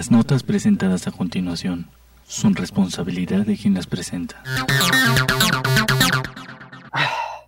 [0.00, 1.84] Las notas presentadas a continuación
[2.24, 4.42] son responsabilidad de quien las presenta.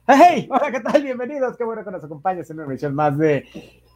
[0.07, 0.49] ¡Hey!
[0.51, 1.03] Hola, ¿qué tal?
[1.03, 1.57] Bienvenidos.
[1.57, 3.49] Qué bueno que nos acompañes en una emisión más de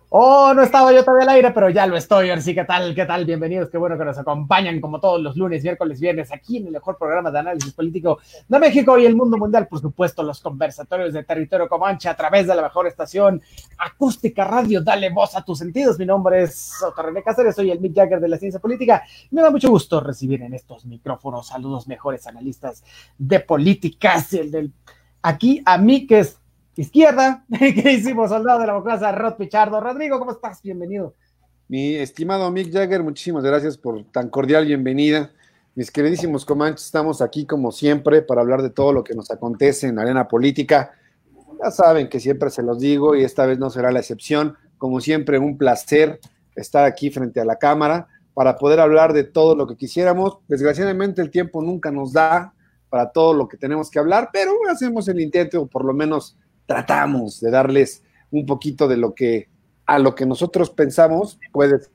[0.09, 2.31] Oh, no estaba yo todavía al aire, pero ya lo estoy.
[2.31, 2.95] Ahora sí, ¿qué tal?
[2.95, 3.25] ¿Qué tal?
[3.25, 3.69] Bienvenidos.
[3.71, 6.97] Qué bueno que nos acompañan como todos los lunes, miércoles, viernes, aquí en el mejor
[6.97, 9.67] programa de análisis político de México y el mundo mundial.
[9.67, 13.43] Por supuesto, los conversatorios de territorio comanche a través de la mejor estación
[13.79, 14.81] acústica radio.
[14.81, 15.99] Dale voz a tus sentidos.
[15.99, 19.03] Mi nombre es Soto Cáceres, soy el Mick Jagger de la ciencia política.
[19.33, 22.85] Me da mucho gusto recibir en estos micrófonos a los mejores analistas
[23.19, 24.33] de políticas.
[24.35, 24.73] El del
[25.21, 26.39] aquí a mí que es
[26.77, 29.81] izquierda, que hicimos soldado de la democracia, Rod Pichardo.
[29.81, 30.63] Rodrigo, ¿cómo estás?
[30.63, 31.15] Bienvenido.
[31.69, 35.33] Mi estimado Mick Jagger, muchísimas gracias por tan cordial bienvenida.
[35.75, 39.89] Mis queridísimos comanches, estamos aquí como siempre para hablar de todo lo que nos acontece
[39.89, 40.93] en la arena política.
[41.63, 44.57] Ya saben que siempre se los digo y esta vez no será la excepción.
[44.79, 46.21] Como siempre, un placer
[46.55, 50.39] estar aquí frente a la cámara para poder hablar de todo lo que quisiéramos.
[50.47, 52.53] Desgraciadamente el tiempo nunca nos da
[52.89, 56.37] para todo lo que tenemos que hablar, pero hacemos el intento, por lo menos
[56.67, 59.49] tratamos de darles un poquito de lo que
[59.87, 61.93] a lo que nosotros pensamos puede ser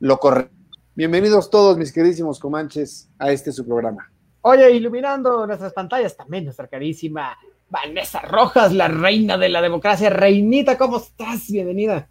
[0.00, 0.54] lo correcto.
[0.94, 4.10] Bienvenidos todos, mis queridísimos comanches, a este su programa.
[4.40, 7.36] Oye, iluminando nuestras pantallas también nuestra carísima
[7.68, 10.08] Vanessa Rojas, la reina de la democracia.
[10.08, 11.50] Reinita, ¿cómo estás?
[11.50, 12.08] Bienvenida.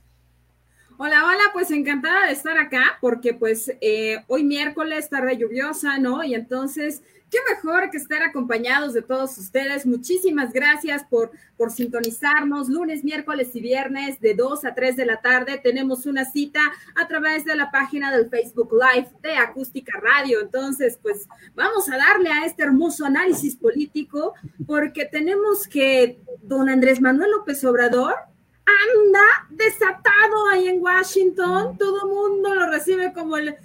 [0.97, 6.23] Hola, hola, pues encantada de estar acá porque pues eh, hoy miércoles, tarde lluviosa, ¿no?
[6.23, 9.85] Y entonces qué mejor que estar acompañados de todos ustedes.
[9.85, 15.21] Muchísimas gracias por, por sintonizarnos lunes, miércoles y viernes de 2 a 3 de la
[15.21, 15.59] tarde.
[15.61, 16.61] Tenemos una cita
[16.95, 20.41] a través de la página del Facebook Live de Acústica Radio.
[20.41, 24.33] Entonces, pues vamos a darle a este hermoso análisis político
[24.65, 28.15] porque tenemos que don Andrés Manuel López Obrador
[28.65, 31.77] anda desatado ahí en Washington.
[31.77, 33.55] Todo mundo lo recibe como el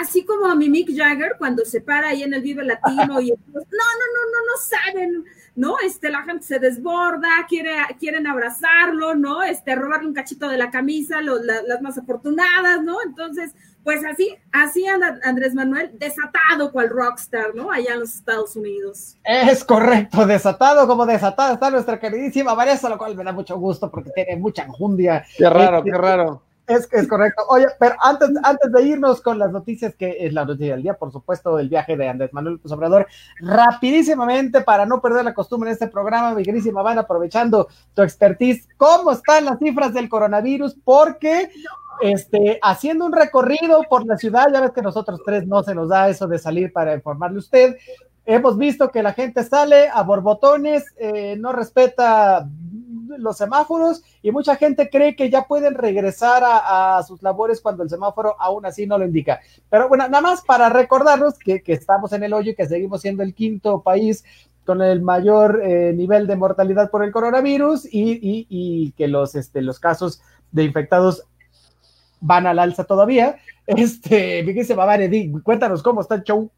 [0.00, 3.30] así como a mi Mick Jagger cuando se para ahí en el Vive Latino y
[3.30, 5.24] no, no, no, no, no saben,
[5.56, 5.76] ¿no?
[5.84, 9.42] Este, la gente se desborda, quiere, quieren abrazarlo, ¿no?
[9.42, 12.98] Este, robarle un cachito de la camisa, las más afortunadas, ¿no?
[13.04, 17.72] Entonces, pues así, así anda Andrés Manuel, desatado cual rockstar, ¿no?
[17.72, 19.16] Allá en los Estados Unidos.
[19.24, 23.90] Es correcto, desatado como desatada está nuestra queridísima Vanessa, lo cual me da mucho gusto
[23.90, 25.24] porque tiene mucha enjundia.
[25.36, 26.47] Qué raro, qué raro.
[26.68, 27.42] Es, es correcto.
[27.48, 30.94] Oye, pero antes, antes de irnos con las noticias, que es la noticia del día,
[30.94, 33.06] por supuesto, el viaje de Andrés Manuel López Obrador,
[33.40, 38.68] rapidísimamente, para no perder la costumbre en este programa, mi querísima Van, aprovechando tu expertise,
[38.76, 40.76] ¿cómo están las cifras del coronavirus?
[40.84, 41.50] Porque
[42.02, 45.88] este, haciendo un recorrido por la ciudad, ya ves que nosotros tres no se nos
[45.88, 47.76] da eso de salir para informarle a usted.
[48.26, 52.46] Hemos visto que la gente sale a borbotones, eh, no respeta
[53.18, 57.90] los semáforos y mucha gente cree que ya pueden regresar a, sus labores cuando el
[57.90, 59.40] semáforo aún así no lo indica.
[59.70, 63.22] Pero bueno, nada más para recordarnos que, estamos en el hoyo y que seguimos siendo
[63.22, 64.24] el quinto país
[64.64, 69.80] con el mayor eh, nivel de mortalidad por el coronavirus y, que los, este, los
[69.80, 70.20] casos
[70.52, 71.24] de infectados
[72.20, 73.36] van al alza todavía.
[73.66, 74.98] Este, se va a
[75.42, 76.50] cuéntanos cómo está el show.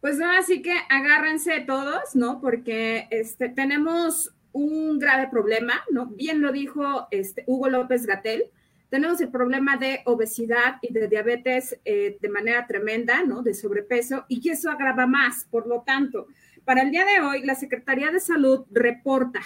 [0.00, 2.40] Pues ahora sí que agárrense todos, ¿no?
[2.40, 6.06] Porque este, tenemos un grave problema, ¿no?
[6.06, 8.50] Bien lo dijo este, Hugo López Gatel,
[8.92, 13.42] tenemos el problema de obesidad y de diabetes eh, de manera tremenda, ¿no?
[13.42, 15.46] De sobrepeso, y eso agrava más.
[15.50, 16.26] Por lo tanto,
[16.66, 19.40] para el día de hoy, la Secretaría de Salud reporta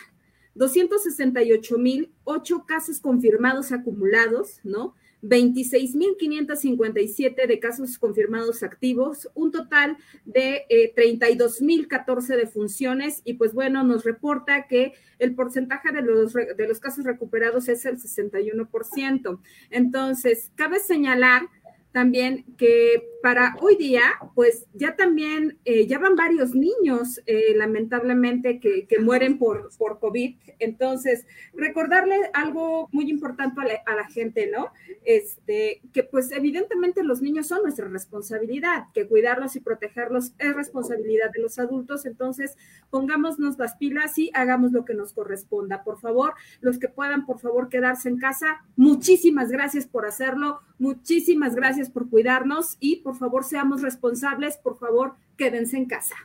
[0.55, 4.95] 268 mil, ocho casos confirmados acumulados, ¿no?
[5.23, 13.85] 26.557 de casos confirmados activos, un total de eh, 32.014 de funciones y pues bueno,
[13.85, 19.41] nos reporta que el porcentaje de los, de los casos recuperados es el 61%.
[19.71, 21.49] Entonces, cabe señalar
[21.97, 24.03] también que para hoy día,
[24.35, 30.37] pues ya también, eh, ya van varios niños, eh, lamentablemente, que, mueren por, por COVID.
[30.59, 34.73] Entonces, recordarle algo muy importante a la, gente, ¿no?
[35.05, 41.31] Este, que pues evidentemente los niños son nuestra responsabilidad, que cuidarlos y protegerlos es responsabilidad
[41.35, 42.07] de los adultos.
[42.07, 42.57] Entonces,
[42.91, 45.83] pongámonos las pilas y hagamos lo que nos corresponda.
[45.83, 51.55] Por favor, los que puedan, por favor, quedarse en casa, muchísimas gracias por hacerlo, muchísimas
[51.55, 56.17] gracias por cuidarnos y por favor seamos responsables, por favor quédense en casa.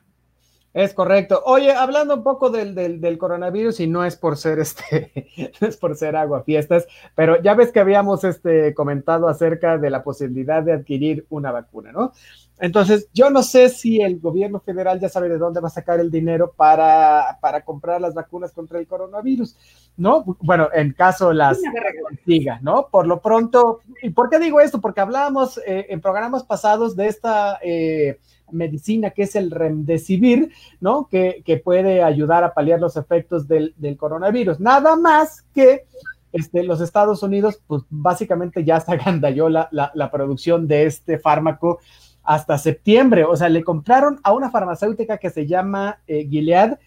[0.73, 1.41] Es correcto.
[1.45, 5.11] Oye, hablando un poco del, del, coronavirus, y no es por ser este,
[5.61, 9.89] no es por ser agua fiestas, pero ya ves que habíamos este, comentado acerca de
[9.89, 12.13] la posibilidad de adquirir una vacuna, ¿no?
[12.61, 15.99] Entonces, yo no sé si el gobierno federal ya sabe de dónde va a sacar
[15.99, 19.57] el dinero para, para comprar las vacunas contra el coronavirus,
[19.97, 20.23] ¿no?
[20.39, 21.59] Bueno, en caso las
[22.23, 22.87] siga, ¿no?
[22.91, 24.79] Por lo pronto, ¿y por qué digo esto?
[24.79, 27.59] Porque hablábamos eh, en programas pasados de esta...
[27.63, 28.19] Eh,
[28.51, 31.07] medicina que es el remdesivir, ¿no?
[31.07, 34.59] Que, puede ayudar a paliar los efectos del, coronavirus.
[34.59, 35.85] Nada más que
[36.33, 41.79] este, los Estados Unidos, pues básicamente ya se agandalló la, la, producción de este fármaco
[42.31, 43.25] hasta septiembre.
[43.25, 46.79] O sea, le compraron a una farmacéutica que se llama eh, Gilead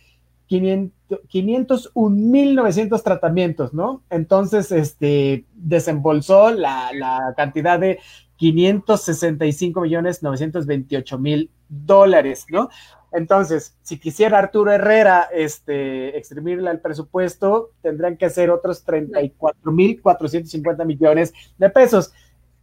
[0.48, 4.02] 501.900 tratamientos, ¿no?
[4.08, 7.98] Entonces, este, desembolsó la, cantidad de
[8.36, 12.70] 565 millones 928 mil dólares, ¿no?
[13.12, 20.00] Entonces, si quisiera Arturo Herrera este, exprimirle el presupuesto, tendrían que hacer otros 34 mil
[20.00, 22.14] 450 millones de pesos.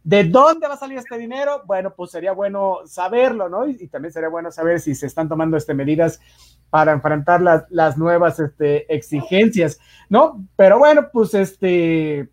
[0.04, 1.62] ¿De dónde va a salir este dinero?
[1.64, 3.66] Bueno, pues sería bueno saberlo, ¿no?
[3.68, 6.20] Y, también sería bueno saber si se están tomando este, medidas
[6.70, 9.78] para enfrentar las, las nuevas este, exigencias,
[10.08, 10.44] ¿no?
[10.56, 12.30] Pero bueno, pues este,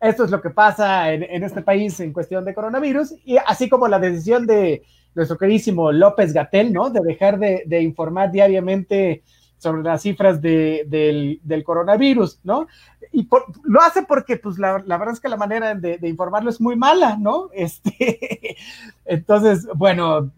[0.00, 3.86] esto es lo que pasa en, este país en cuestión de coronavirus, y así como
[3.86, 4.82] la decisión de
[5.14, 6.90] nuestro queridísimo López Gatel, ¿no?
[6.90, 9.22] De dejar de, informar diariamente
[9.60, 12.66] sobre las cifras del, coronavirus, ¿no?
[13.12, 13.28] Y
[13.64, 17.16] lo hace porque, pues, la, verdad es que la manera de, informarlo es muy mala,
[17.16, 17.50] ¿no?
[17.54, 18.56] Este,
[19.04, 20.32] entonces, bueno,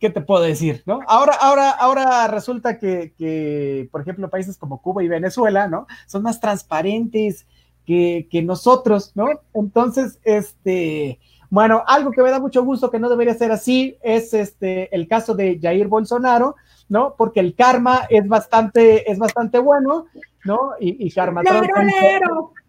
[0.00, 1.00] ¿qué te puedo decir, no?
[1.06, 5.86] Ahora, ahora, ahora resulta que, por ejemplo, países como Cuba y Venezuela, ¿no?
[6.06, 7.46] Son más transparentes,
[7.84, 9.26] que, nosotros, ¿no?
[9.54, 11.18] Entonces, este,
[11.52, 15.06] bueno, algo que me da mucho gusto que no debería ser así es este el
[15.06, 16.56] caso de Jair Bolsonaro,
[16.88, 17.14] ¿no?
[17.14, 20.06] Porque el karma es bastante, es bastante bueno,
[20.46, 20.70] ¿no?
[20.80, 21.62] Y, y Karmatron.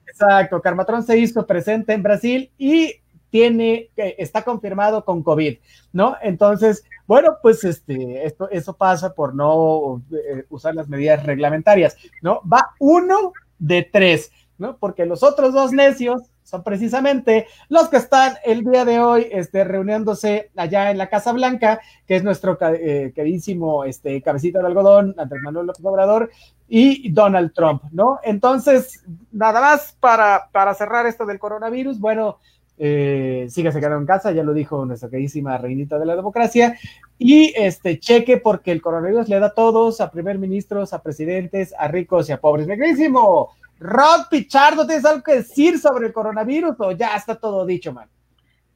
[0.06, 2.95] exacto, Karmatron se hizo presente en Brasil y
[3.30, 5.59] tiene, está confirmado con COVID,
[5.94, 6.18] ¿no?
[6.21, 12.41] Entonces, bueno, pues este, esto, eso pasa por no eh, usar las medidas reglamentarias, ¿no?
[12.45, 14.30] Va uno de tres.
[14.57, 14.77] ¿no?
[14.77, 19.63] Porque los otros dos necios son precisamente los que están el día de hoy este,
[19.63, 25.16] reuniéndose allá en la Casa Blanca, que es nuestro eh, queridísimo este, cabecita de algodón,
[25.18, 26.30] Andrés Manuel López Obrador,
[26.68, 28.19] y Donald Trump, ¿no?
[28.24, 32.40] Entonces, nada más para, para cerrar esto del coronavirus, bueno,
[32.78, 36.78] eh, sígase en casa, ya lo dijo nuestra queridísima reinita de la democracia,
[37.19, 41.74] y este cheque porque el coronavirus le da a todos, a primer ministros, a presidentes,
[41.78, 42.68] a ricos y a pobres.
[42.68, 43.51] ¡Megrísimo!
[43.79, 48.07] Rod Pichardo, ¿tienes algo que decir sobre el coronavirus o ya está todo dicho, man?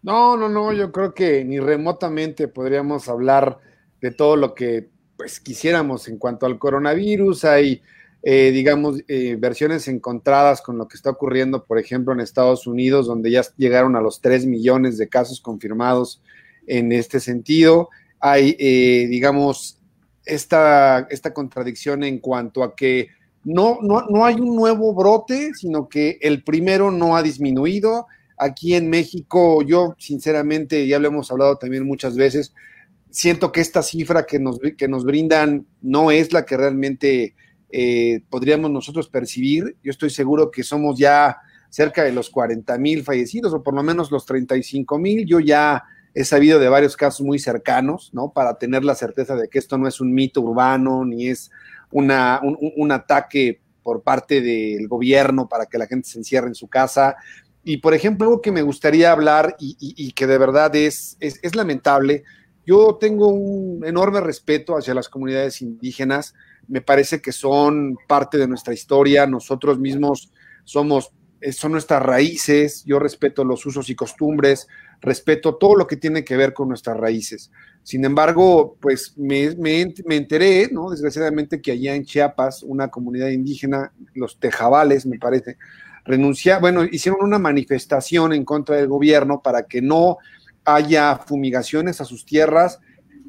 [0.02, 3.58] No, no, no, yo creo que ni remotamente podríamos hablar
[4.00, 7.46] de todo lo que pues quisiéramos en cuanto al coronavirus.
[7.46, 7.82] Hay,
[8.24, 13.08] eh, digamos, eh, versiones encontradas con lo que está ocurriendo, por ejemplo, en Estados Unidos,
[13.08, 16.22] donde ya llegaron a los 3 millones de casos confirmados
[16.68, 17.90] en este sentido.
[18.20, 19.80] Hay, eh, digamos,
[20.26, 23.10] esta, esta contradicción en cuanto a que
[23.48, 28.08] no, no, no hay un nuevo brote, sino que el primero no ha disminuido.
[28.38, 32.54] Aquí en México, yo sinceramente, ya lo hemos hablado también muchas veces,
[33.10, 37.36] siento que esta cifra que nos, que nos brindan no es la que realmente
[37.70, 39.78] eh, podríamos nosotros percibir.
[39.82, 41.38] Yo estoy seguro que somos ya
[41.70, 45.26] cerca de los 40 mil fallecidos o por lo menos los 35 mil.
[45.26, 48.34] Yo ya he sabido de varios casos muy cercanos, ¿no?
[48.34, 51.50] Para tener la certeza de que esto no es un mito urbano ni es
[51.92, 56.68] una, un, ataque por parte del gobierno para que la gente se encierre en su
[56.68, 57.16] casa.
[57.64, 62.24] Y, por ejemplo, algo que me gustaría hablar y, que de verdad es, es, lamentable,
[62.66, 66.34] yo tengo un enorme respeto hacia las comunidades indígenas,
[66.68, 70.32] me parece que son parte de nuestra historia, nosotros mismos
[70.66, 71.12] somos,
[71.52, 74.68] son nuestras raíces, yo respeto los usos y costumbres,
[75.02, 77.52] respeto todo lo que tiene que ver con nuestras raíces.
[77.84, 80.90] Sin embargo, pues me, enteré, ¿no?
[80.90, 85.58] Desgraciadamente que allá en Chiapas, una comunidad indígena, los tejabales, me parece,
[86.04, 90.18] renunciaron, bueno, hicieron una manifestación en contra del gobierno para que no
[90.66, 92.80] haya fumigaciones a sus tierras,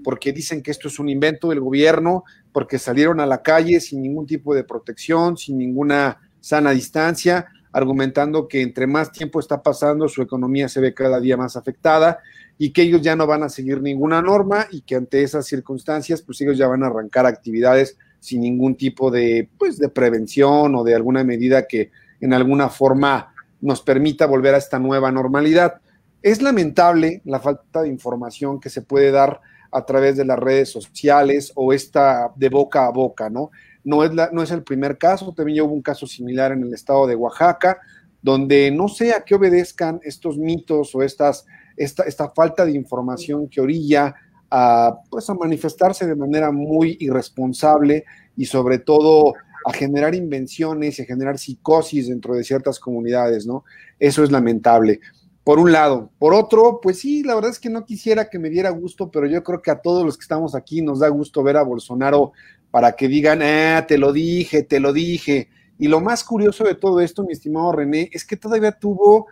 [0.02, 4.02] porque dicen que esto es un invento del gobierno, porque salieron a la calle sin
[4.02, 7.46] ningún tipo de protección, sin ninguna sana distancia,
[7.78, 12.18] argumentando que entre más tiempo está pasando, su economía se ve cada día más afectada
[12.58, 16.22] y que ellos ya no van a seguir ninguna norma y que ante esas circunstancias,
[16.22, 20.84] pues ellos ya van a arrancar actividades sin ningún tipo de, pues, de prevención o
[20.84, 25.80] de alguna medida que en alguna forma nos permita volver a esta nueva normalidad.
[26.22, 30.70] Es lamentable la falta de información que se puede dar a través de las redes
[30.70, 33.50] sociales o esta de boca a boca, ¿no?
[33.88, 37.06] No es, no es el primer caso, también hubo un caso similar en el estado
[37.06, 37.78] de Oaxaca,
[38.20, 43.48] donde no sé a qué obedezcan estos mitos o estas, esta, esta falta de información
[43.48, 44.14] que orilla
[44.50, 48.04] a, pues, a manifestarse de manera muy irresponsable
[48.36, 49.32] y sobre todo
[49.64, 53.64] a generar invenciones y a generar psicosis dentro de ciertas comunidades, ¿no?
[53.98, 55.00] Eso es lamentable
[55.48, 56.10] por un lado.
[56.18, 59.24] Por otro, pues sí, la verdad es que no quisiera que me diera gusto, pero
[59.24, 62.32] yo creo que a todos los que estamos aquí nos da gusto ver a Bolsonaro
[62.70, 65.48] para que digan, ah, te lo dije, te lo dije.
[65.78, 69.26] Y lo más curioso de todo esto, mi estimado René, es que todavía tuvo,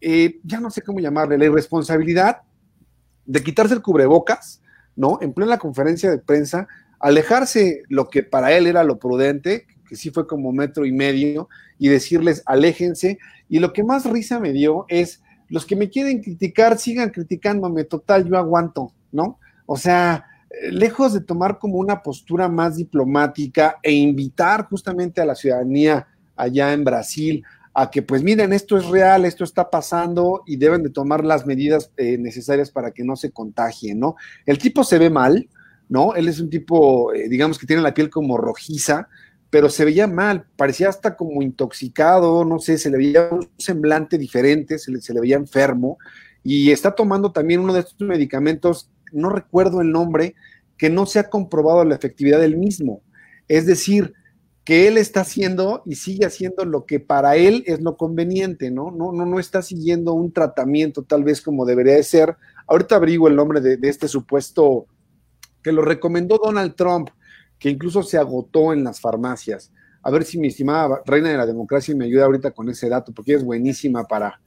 [0.00, 2.42] eh, ya no sé cómo llamarle, la irresponsabilidad
[3.24, 4.62] de quitarse el cubrebocas,
[4.96, 5.18] ¿no?
[5.22, 6.66] En plena conferencia de prensa,
[6.98, 11.48] alejarse lo que para él era lo prudente, que sí fue como metro y medio,
[11.78, 13.18] y decirles, aléjense.
[13.48, 17.84] Y lo que más risa me dio es los que me quieren criticar, sigan criticándome,
[17.84, 19.38] total, yo aguanto, ¿no?
[19.66, 20.26] O sea,
[20.70, 26.72] lejos de tomar como una postura más diplomática e invitar justamente a la ciudadanía allá
[26.72, 30.90] en Brasil a que pues miren, esto es real, esto está pasando y deben de
[30.90, 34.16] tomar las medidas eh, necesarias para que no se contagien, ¿no?
[34.44, 35.48] El tipo se ve mal,
[35.88, 36.14] ¿no?
[36.14, 39.08] Él es un tipo, eh, digamos que tiene la piel como rojiza,
[39.50, 44.18] pero se veía mal, parecía hasta como intoxicado, no sé, se le veía un semblante
[44.18, 45.98] diferente, se le, se le veía enfermo
[46.42, 50.34] y está tomando también uno de estos medicamentos, no recuerdo el nombre,
[50.76, 53.02] que no se ha comprobado la efectividad del mismo.
[53.48, 54.14] Es decir,
[54.64, 58.90] que él está haciendo y sigue haciendo lo que para él es lo conveniente, ¿no?
[58.90, 62.36] No, no, no está siguiendo un tratamiento tal vez como debería de ser.
[62.66, 64.86] Ahorita abrigo el nombre de, de este supuesto
[65.62, 67.10] que lo recomendó Donald Trump,
[67.58, 69.72] que incluso se agotó en las farmacias.
[70.02, 73.12] A ver si mi estimada reina de la democracia me ayuda ahorita con ese dato,
[73.12, 74.40] porque es buenísima para...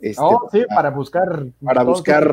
[0.00, 1.46] Este, oh, sí, para, buscar.
[1.62, 2.32] Para buscar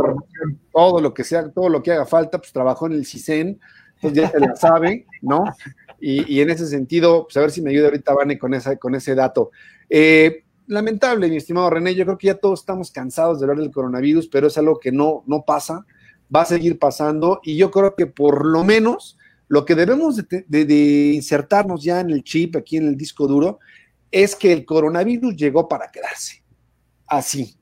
[0.72, 3.60] todo lo que sea, todo lo que haga falta, pues trabajó en el CISEN,
[3.96, 5.44] entonces ya se la sabe, ¿no?
[6.00, 8.96] Y, en ese sentido, pues a ver si me ayuda ahorita Vane con, esa, con
[8.96, 9.52] ese dato.
[9.90, 13.72] Eh, lamentable, mi estimado René, yo creo que ya todos estamos cansados de hablar del
[13.72, 15.86] coronavirus, pero es algo que no, no pasa,
[16.34, 21.12] va a seguir pasando y yo creo que por lo menos lo que debemos de,
[21.16, 23.60] insertarnos ya en el chip, aquí en el disco duro,
[24.12, 26.44] es que el coronavirus llegó para quedarse.
[27.08, 27.57] Así.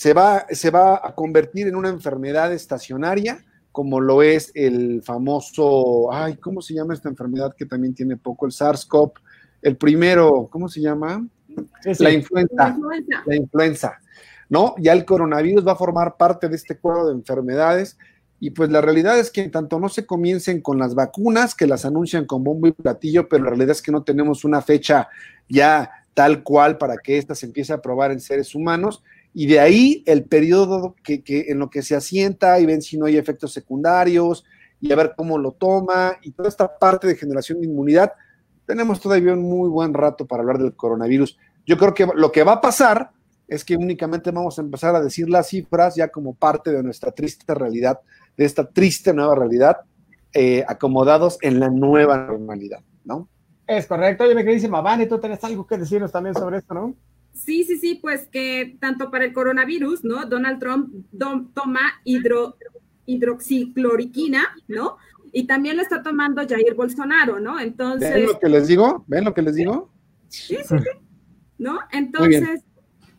[0.00, 6.10] Se va, se va a convertir en una enfermedad estacionaria, como lo es el famoso,
[6.10, 8.46] ay, ¿cómo se llama esta enfermedad que también tiene poco?
[8.46, 9.12] El SARS-CoV,
[9.60, 11.28] el primero, ¿cómo se llama?
[11.98, 12.78] La influenza.
[13.26, 14.00] La influenza.
[14.48, 14.74] ¿No?
[14.78, 17.98] Ya el coronavirus va a formar parte de este cuadro de enfermedades
[18.38, 21.84] y pues la realidad es que tanto no se comiencen con las vacunas, que las
[21.84, 25.10] anuncian con bombo y platillo, pero la realidad es que no tenemos una fecha
[25.46, 29.02] ya tal cual para que ésta se empiece a probar en seres humanos.
[29.32, 33.06] Y de ahí el periodo que, en lo que se asienta y ven si no
[33.06, 34.44] hay efectos secundarios
[34.80, 38.12] y a ver cómo lo toma y toda esta parte de generación de inmunidad,
[38.66, 41.38] tenemos todavía un muy buen rato para hablar del coronavirus.
[41.66, 43.10] Yo creo que lo que va a pasar
[43.46, 47.10] es que únicamente vamos a empezar a decir las cifras ya como parte de nuestra
[47.10, 48.00] triste realidad
[48.36, 49.78] de esta triste nueva realidad,
[50.32, 53.28] eh, acomodados en la nueva normalidad, ¿no?
[53.66, 54.24] Es correcto.
[54.24, 56.94] Oye, mi queridísima Vani, tú tenés algo que decirnos también sobre esto, ¿no?
[57.32, 60.26] Sí, sí, sí, pues que tanto para el coronavirus, ¿no?
[60.26, 61.06] Donald Trump
[61.54, 62.56] toma hidro,
[63.06, 64.96] hidroxicloroquina, ¿no?
[65.32, 67.60] Y también lo está tomando Jair Bolsonaro, ¿no?
[67.60, 68.14] Entonces.
[68.14, 69.04] ¿Ven lo que les digo?
[69.06, 69.90] ¿Ven lo que les digo?
[70.28, 70.90] Sí, sí, sí.
[71.58, 71.78] ¿No?
[71.92, 72.62] Entonces,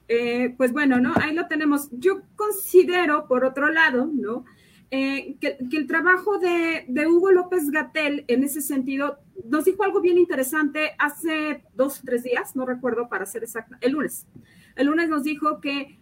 [0.08, 1.14] eh, pues bueno, ¿no?
[1.16, 1.90] Ahí lo tenemos.
[1.92, 4.46] Yo considero, por otro lado, ¿no?
[4.94, 10.18] Eh, que, el trabajo de, Hugo López Gatel en ese sentido nos dijo algo bien
[10.18, 14.28] interesante hace dos tres días, no recuerdo para ser exacta, el lunes.
[14.76, 16.00] El lunes nos dijo que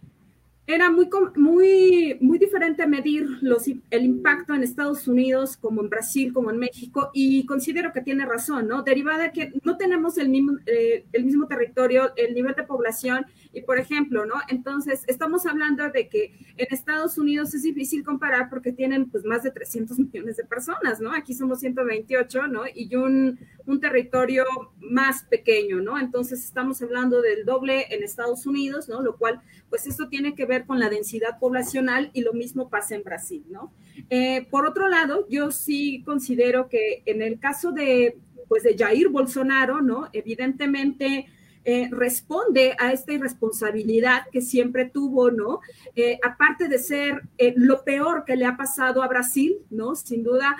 [0.66, 6.32] era muy, muy, muy diferente medir los, el impacto en Estados Unidos como en Brasil,
[6.32, 8.82] como en México, y considero que tiene razón, ¿no?
[8.82, 13.26] Derivada de que no tenemos el mismo, eh, el mismo territorio, el nivel de población,
[13.52, 14.34] y por ejemplo, ¿no?
[14.48, 19.42] Entonces, estamos hablando de que en Estados Unidos es difícil comparar porque tienen pues más
[19.42, 21.12] de 300 millones de personas, ¿no?
[21.12, 22.62] Aquí somos 128, ¿no?
[22.72, 24.44] Y un, un territorio
[24.78, 25.98] más pequeño, ¿no?
[25.98, 29.02] Entonces estamos hablando del doble en Estados Unidos, ¿no?
[29.02, 32.94] Lo cual, pues esto tiene que ver con la densidad poblacional y lo mismo pasa
[32.94, 33.72] en Brasil, ¿no?
[34.10, 38.16] Eh, por otro lado, yo sí considero que en el caso de,
[38.48, 40.08] pues de Jair Bolsonaro, ¿no?
[40.12, 41.26] Evidentemente
[41.64, 45.60] eh, responde a esta irresponsabilidad que siempre tuvo, ¿no?
[45.94, 49.94] Eh, aparte de ser eh, lo peor que le ha pasado a Brasil, ¿no?
[49.94, 50.56] Sin duda,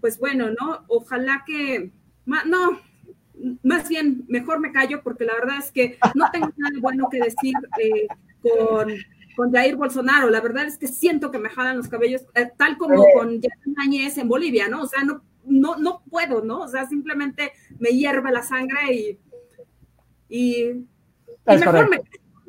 [0.00, 0.84] pues bueno, ¿no?
[0.88, 1.92] Ojalá que,
[2.26, 2.80] no,
[3.62, 7.18] más bien, mejor me callo porque la verdad es que no tengo nada bueno que
[7.18, 7.54] decir
[8.42, 8.92] con,
[9.34, 10.28] con Jair Bolsonaro.
[10.28, 12.22] La verdad es que siento que me jalan los cabellos,
[12.58, 14.82] tal como con Jair Mañez en Bolivia, ¿no?
[14.82, 16.60] O sea, no, no, no puedo, ¿no?
[16.60, 19.18] O sea, simplemente me hierve la sangre y
[20.32, 20.86] y,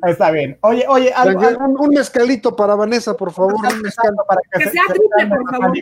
[0.06, 0.58] Está bien.
[0.60, 1.12] Oye, oye,
[1.58, 3.54] Un, mezcalito para Vanessa, por favor.
[3.54, 5.72] Un mezcal para que, sea triple, por favor.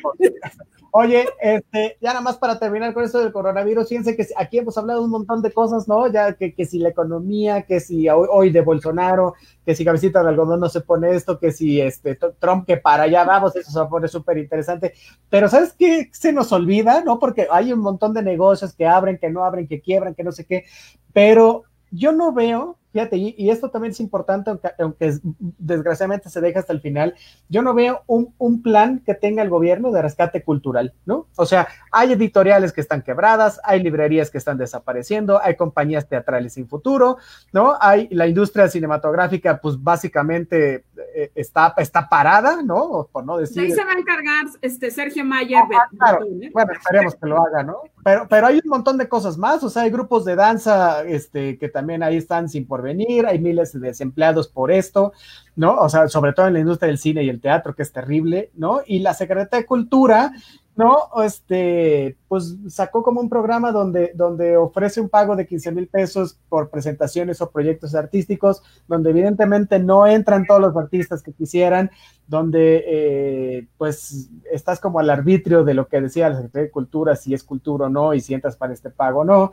[0.94, 4.76] Oye, este, ya nada más para terminar con esto del coronavirus, fíjense que aquí hemos
[4.76, 6.06] hablado de un montón de cosas, ¿no?
[6.06, 10.28] Ya que, que si la economía, que si hoy, de Bolsonaro, que si cabecita de
[10.28, 13.88] algodón no se pone esto, que si este Trump que para allá vamos, eso se
[13.88, 14.92] pone súper interesante.
[15.30, 16.10] Pero ¿sabes qué?
[16.12, 17.18] Se nos olvida, ¿no?
[17.18, 20.30] Porque hay un montón de negocios que abren, que no abren, que quiebran, que no
[20.30, 20.66] sé qué,
[21.14, 25.18] pero yo no veo, fíjate, y, esto también es importante, aunque,
[25.58, 27.14] desgraciadamente se deja hasta el final,
[27.48, 28.32] yo no veo un,
[28.62, 31.26] plan que tenga el gobierno de rescate cultural, ¿no?
[31.36, 36.52] O sea, hay editoriales que están quebradas, hay librerías que están desapareciendo, hay compañías teatrales
[36.52, 37.16] sin futuro,
[37.52, 37.76] ¿no?
[37.80, 40.84] Hay la industria cinematográfica, pues básicamente
[41.14, 43.08] eh, está, está parada, ¿no?
[43.10, 43.62] Por no decir.
[43.62, 45.62] ahí se va a encargar este Sergio Mayer.
[45.98, 46.18] Ah,
[46.52, 47.78] bueno, esperemos que lo haga, ¿no?
[48.04, 51.58] Pero, pero hay un montón de cosas más, o sea, hay grupos de danza este,
[51.58, 55.12] que también ahí están sin porvenir, hay miles de desempleados por esto,
[55.54, 55.76] ¿no?
[55.76, 58.50] O sea, sobre todo en la industria del cine y el teatro, que es terrible,
[58.54, 58.80] ¿no?
[58.84, 60.32] Y la Secretaría de Cultura,
[60.74, 61.10] ¿no?
[61.22, 66.38] Este, pues sacó como un programa donde, donde ofrece un pago de 15 mil pesos
[66.48, 71.90] por presentaciones o proyectos artísticos, donde evidentemente no entran todos los artistas que quisieran,
[72.26, 77.14] donde eh, pues estás como al arbitrio de lo que decía la Secretaría de Cultura,
[77.14, 79.52] si es cultura o no, y si entras para este pago o no.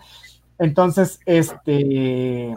[0.57, 2.53] Entonces, este,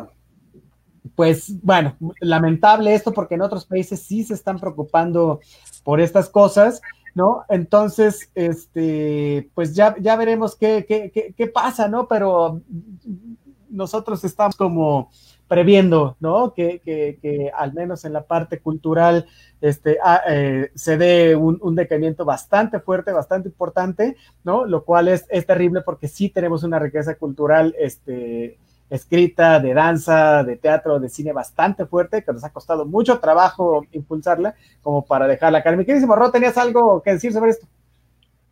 [1.15, 5.41] pues bueno, lamentable esto porque en otros países sí se están preocupando
[5.85, 6.81] por estas cosas.
[7.15, 7.45] ¿no?
[7.49, 12.09] Entonces, este, pues ya, ya veremos qué, qué, qué, pasa, ¿no?
[12.09, 12.63] Pero
[13.69, 15.11] nosotros estamos como
[15.47, 16.55] previendo, ¿no?
[16.55, 19.27] Que, que, al menos en la parte cultural
[19.61, 24.65] este, ah, eh, se dé un, un, decaimiento bastante fuerte, bastante importante, ¿no?
[24.65, 28.59] Lo cual es, es terrible porque sí tenemos una riqueza cultural, este,
[28.93, 33.87] escrita, de danza, de teatro, de cine bastante fuerte, que nos ha costado mucho trabajo
[33.93, 35.73] impulsarla, como para dejarla acá.
[35.73, 37.67] Mi queridísimo Ro, ¿tenías algo que decir sobre esto?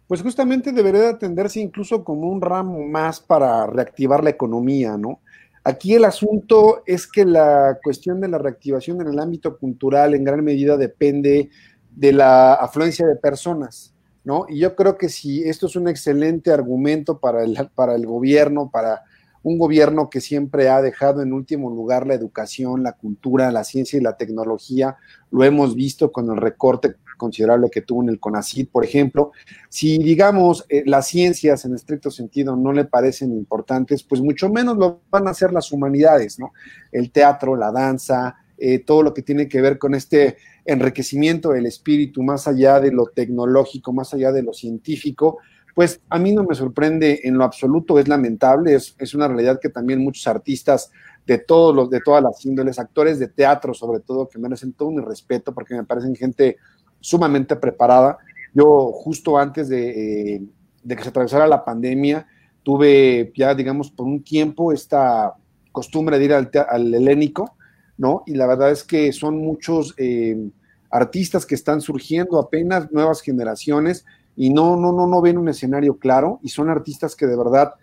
[0.09, 5.20] Pues justamente debería atenderse incluso como un ramo más para reactivar la economía, ¿no?
[5.62, 10.24] Aquí el asunto es que la cuestión de la reactivación en el ámbito cultural en
[10.24, 11.50] gran medida depende
[11.90, 13.92] de la afluencia de personas,
[14.24, 14.46] ¿no?
[14.48, 18.70] Y yo creo que si esto es un excelente argumento para el, para el gobierno,
[18.70, 19.03] para
[19.42, 23.98] un gobierno que siempre ha dejado en último lugar la educación, la cultura, la ciencia
[23.98, 24.96] y la tecnología.
[25.31, 29.33] Lo hemos visto con el recorte considerable que tuvo en el CONACYT, por ejemplo.
[29.68, 34.76] Si, digamos, eh, las ciencias en estricto sentido no le parecen importantes, pues mucho menos
[34.79, 36.53] lo van a hacer las humanidades, ¿no?
[36.90, 41.66] El teatro, la danza, eh, todo lo que tiene que ver con este enriquecimiento del
[41.66, 45.38] espíritu, más allá de lo tecnológico, más allá de lo científico,
[45.80, 49.70] pues a mí no me sorprende en lo absoluto, es lamentable, es, una realidad que
[49.70, 50.90] también muchos artistas
[51.26, 54.90] de todos los, de todas las índoles, actores de teatro sobre todo, que merecen todo
[54.90, 56.58] mi respeto porque me parecen gente
[57.00, 58.18] sumamente preparada.
[58.52, 60.42] Yo justo antes de, eh,
[60.86, 62.26] que se atravesara la pandemia,
[62.62, 65.32] tuve ya, digamos, por un tiempo esta
[65.72, 67.56] costumbre de ir al, al helénico,
[67.96, 68.22] ¿no?
[68.26, 70.50] Y la verdad es que son muchos eh,
[70.90, 74.04] artistas que están surgiendo apenas, nuevas generaciones,
[74.42, 77.74] y no, no, no, no ven un escenario claro y son artistas que de verdad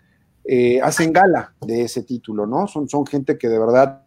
[0.44, 2.66] eh, hacen gala de ese título, ¿no?
[2.66, 4.02] Son, son gente que de verdad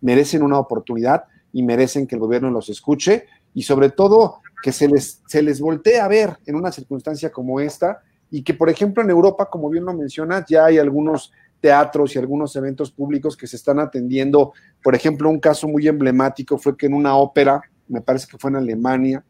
[0.00, 4.86] merecen una oportunidad y merecen que el gobierno los escuche y sobre todo que se
[4.86, 9.02] les, se les voltee a ver en una circunstancia como esta y que, por ejemplo,
[9.02, 13.48] en Europa, como bien lo mencionas, ya hay algunos teatros y algunos eventos públicos que
[13.48, 14.52] se están atendiendo.
[14.84, 18.50] Por ejemplo, un caso muy emblemático fue que en una ópera, me parece que fue
[18.50, 19.24] en Alemania,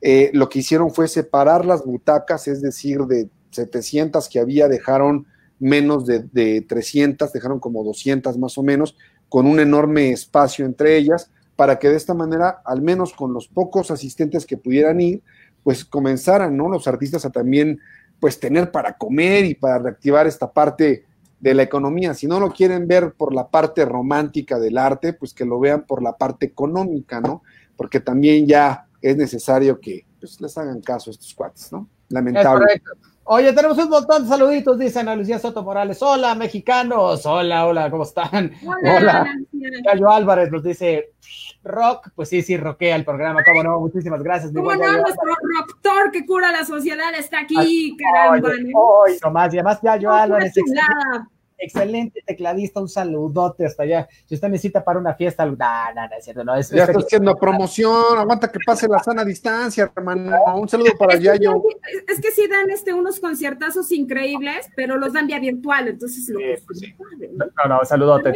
[0.00, 5.26] eh, lo que hicieron fue separar las butacas, es decir, de 700 que había, dejaron
[5.58, 8.96] menos de, 300, dejaron como 200 más o menos,
[9.28, 13.48] con un enorme espacio entre ellas, para que de esta manera, al menos con los
[13.48, 15.22] pocos asistentes que pudieran ir,
[15.64, 16.68] pues comenzaran, ¿no?
[16.68, 17.80] Los artistas a también
[18.20, 21.04] pues tener para comer y para reactivar esta parte
[21.40, 22.14] de la economía.
[22.14, 25.84] Si no lo quieren ver por la parte romántica del arte, pues que lo vean
[25.86, 27.42] por la parte económica, ¿no?
[27.76, 31.88] Porque también ya es necesario que pues, les hagan caso a estos cuates, ¿no?
[32.08, 32.82] Lamentable.
[33.30, 36.02] Oye, tenemos un montón de saluditos, dicen a Lucía Soto Morales.
[36.02, 37.26] Hola, mexicanos.
[37.26, 38.52] Hola, hola, ¿cómo están?
[38.64, 39.26] Hola.
[39.92, 40.16] hola.
[40.16, 41.12] Álvarez nos dice
[41.62, 42.08] rock.
[42.14, 43.80] Pues sí, sí, roquea el programa, cómo no.
[43.80, 44.50] Muchísimas gracias.
[44.54, 44.92] ¿Cómo no?
[44.92, 48.48] Nuestro doctor que cura la sociedad está aquí, caramba.
[48.74, 50.54] Hoy, nomás, y además Yayo Álvarez
[51.58, 54.08] excelente tecladista, un saludote hasta allá.
[54.26, 56.54] Si usted necesita para una fiesta, no, no, no es cierto, no.
[56.54, 60.36] Es, ya está haciendo promoción, aguanta que pase la sana distancia, hermano.
[60.54, 61.62] Un saludo para es Yayo.
[62.06, 66.38] es que sí dan este, unos conciertazos increíbles, pero los dan vía virtual, entonces lo
[66.66, 66.80] pues
[67.32, 68.32] No, no, saludote.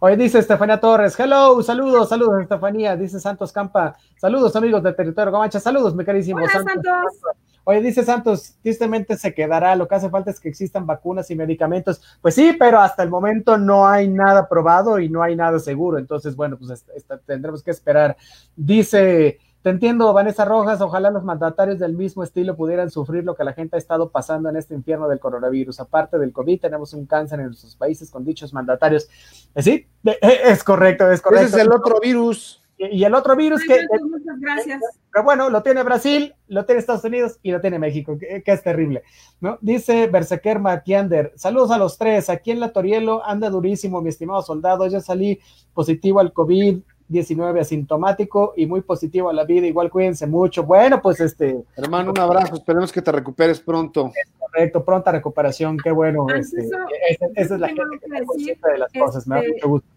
[0.00, 5.32] Oye, dice Estefanía Torres, hello, saludos, saludos, Estefanía, dice Santos Campa, saludos amigos de Territorio
[5.32, 7.20] Comancha, saludos, mi carísimo Hola, Santos.
[7.70, 11.34] Oye, dice Santos, tristemente se quedará, lo que hace falta es que existan vacunas y
[11.34, 12.00] medicamentos.
[12.22, 15.98] Pues sí, pero hasta el momento no hay nada probado y no hay nada seguro.
[15.98, 16.86] Entonces, bueno, pues
[17.26, 18.16] tendremos que esperar.
[18.56, 23.44] Dice, te entiendo, Vanessa Rojas, ojalá los mandatarios del mismo estilo pudieran sufrir lo que
[23.44, 25.80] la gente ha estado pasando en este infierno del coronavirus.
[25.80, 29.10] Aparte del COVID, tenemos un cáncer en nuestros países con dichos mandatarios.
[29.54, 31.48] Eh, sí, eh, es correcto, es correcto.
[31.48, 32.62] Ese es el otro virus.
[32.78, 34.80] Y el otro virus que, muchas gracias.
[35.12, 38.62] que, bueno, lo tiene Brasil, lo tiene Estados Unidos y lo tiene México, que, es
[38.62, 39.02] terrible.
[39.40, 39.58] ¿no?
[39.60, 44.42] Dice Berseker Matiander, saludos a los tres, aquí en La Torielo anda durísimo, mi estimado
[44.42, 45.40] soldado, ya salí
[45.74, 50.62] positivo al COVID-19 asintomático y muy positivo a la vida, igual cuídense mucho.
[50.62, 51.64] Bueno, pues este...
[51.76, 54.12] Hermano, un abrazo, esperemos que te recuperes pronto.
[54.38, 56.28] correcto, pronta recuperación, qué bueno.
[56.28, 59.88] Este, esa, es la gente que, de las cosas, me da este, mucho gusto.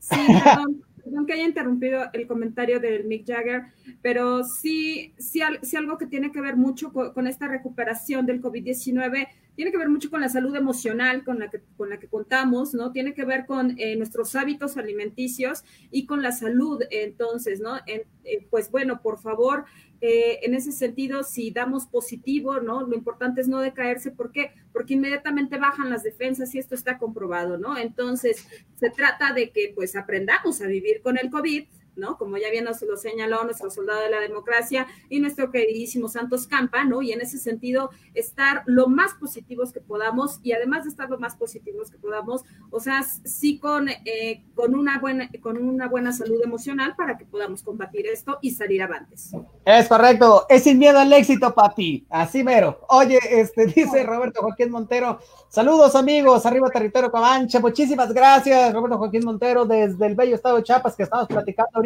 [0.00, 3.66] Sí, perdón perdón que haya interrumpido el comentario del Mick Jagger,
[4.02, 9.72] pero sí, sí, algo que tiene que ver mucho con, esta recuperación del COVID-19, tiene
[9.72, 12.92] que ver mucho con la salud emocional con la que, con la que contamos, ¿no?
[12.92, 17.78] Tiene que ver con eh, nuestros hábitos alimenticios y con la salud, entonces, ¿no?
[17.86, 18.06] Eh,
[18.50, 19.64] pues bueno, por favor,
[20.00, 22.86] eh, en ese sentido, si damos positivo, ¿no?
[22.86, 24.10] Lo importante es no decaerse.
[24.10, 24.52] ¿Por qué?
[24.72, 27.78] Porque inmediatamente bajan las defensas y esto está comprobado, ¿no?
[27.78, 28.46] Entonces,
[28.78, 31.64] se trata de que pues aprendamos a vivir con el COVID,
[31.96, 32.16] ¿no?
[32.18, 36.46] Como ya bien nos lo señaló nuestro soldado de la democracia y nuestro queridísimo Santos
[36.46, 37.02] Campa, ¿no?
[37.02, 41.18] Y en ese sentido, estar lo más positivos que podamos y además de estar lo
[41.18, 46.12] más positivos que podamos, o sea, sí con, eh, con, una, buena, con una buena
[46.12, 49.32] salud emocional para que podamos combatir esto y salir avantes.
[49.64, 52.80] Es correcto, es sin miedo al éxito, papi, así mero.
[52.88, 59.24] Oye, este dice Roberto Joaquín Montero, saludos amigos, arriba territorio Comanche, muchísimas gracias, Roberto Joaquín
[59.24, 61.80] Montero, desde el bello estado de Chiapas que estamos platicando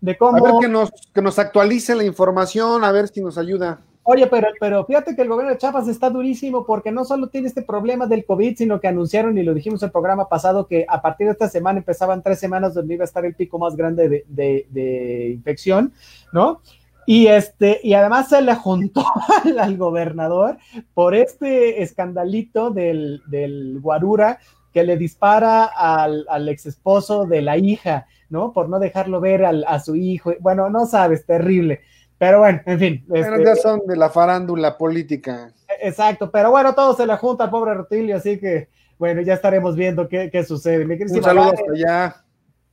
[0.00, 0.38] de cómo...
[0.38, 3.80] A ver que nos, que nos actualice la información, a ver si nos ayuda.
[4.08, 7.48] Oye, pero, pero fíjate que el gobierno de Chiapas está durísimo porque no solo tiene
[7.48, 10.86] este problema del COVID, sino que anunciaron, y lo dijimos en el programa pasado, que
[10.88, 13.74] a partir de esta semana empezaban tres semanas donde iba a estar el pico más
[13.74, 15.92] grande de, infección,
[16.32, 16.60] ¿no?
[17.04, 19.04] Y este, y además se le juntó
[19.58, 20.56] al, gobernador
[20.94, 24.38] por este escandalito del, del Guarura
[24.72, 28.06] que le dispara al, al ex esposo de la hija.
[28.28, 28.52] ¿No?
[28.52, 30.32] Por no dejarlo ver a su hijo.
[30.40, 31.80] Bueno, no sabes, terrible.
[32.18, 33.04] Pero bueno, en fin.
[33.12, 35.52] Este, ya son de la farándula política.
[35.80, 39.76] Exacto, pero bueno, todo se le junta al pobre Rutilio, así que bueno, ya estaremos
[39.76, 40.84] viendo qué, sucede.
[40.84, 42.24] Un saludo hasta allá.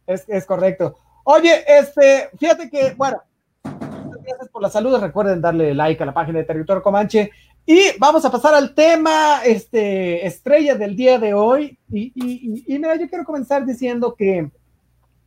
[0.08, 0.98] Es, es correcto.
[1.26, 3.22] Oye, este, fíjate que, bueno,
[3.64, 4.98] gracias por la salud.
[5.00, 7.32] Recuerden darle like a la página de Territorio Comanche.
[7.66, 11.78] Y vamos a pasar al tema este, estrella del día de hoy.
[11.90, 14.50] Y, y, y mira, yo quiero comenzar diciendo que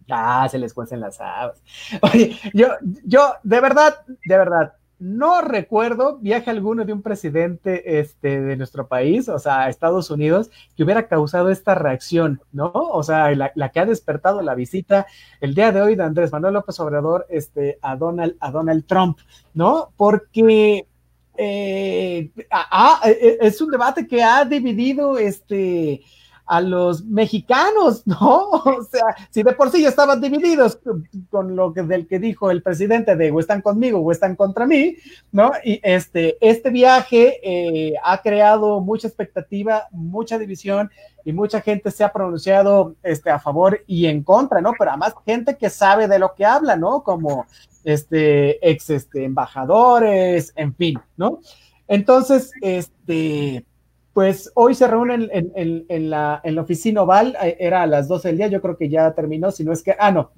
[0.09, 1.63] Ah, se les cuecen las habas.
[2.03, 2.69] Oye, yo,
[3.05, 8.89] yo, de verdad, de verdad, no recuerdo viaje alguno de un presidente este, de nuestro
[8.89, 12.71] país, o sea, Estados Unidos, que hubiera causado esta reacción, ¿no?
[12.73, 15.07] O sea, la, que ha despertado la visita
[15.41, 19.19] el día de hoy de Andrés Manuel López Obrador este, a, Donald, a Donald Trump,
[19.53, 19.93] ¿no?
[19.97, 20.87] Porque
[21.37, 22.31] eh,
[23.05, 26.03] e, es un debate que ha dividido este
[26.47, 28.51] a los mexicanos, ¿no?
[28.77, 30.79] O sea, si de por sí ya estaban divididos
[31.31, 34.67] con lo que del que dijo el presidente de o están conmigo o están contra
[34.67, 34.97] mí,
[35.33, 35.53] ¿no?
[35.65, 40.91] Y este, este viaje eh, ha creado mucha expectativa, mucha división
[41.25, 44.73] y mucha gente se ha pronunciado este, a favor y en contra, ¿no?
[44.79, 47.03] Pero además gente que sabe de lo que habla, ¿no?
[47.03, 47.47] Como
[47.85, 51.41] este, ex este, embajadores, en fin, ¿no?
[51.89, 53.65] Entonces, este,
[54.17, 58.47] pues hoy se reúnen en, la, oficina oval, eh, era a las 12 del día,
[58.47, 60.31] yo creo que ya terminó, si no es que, ah, no,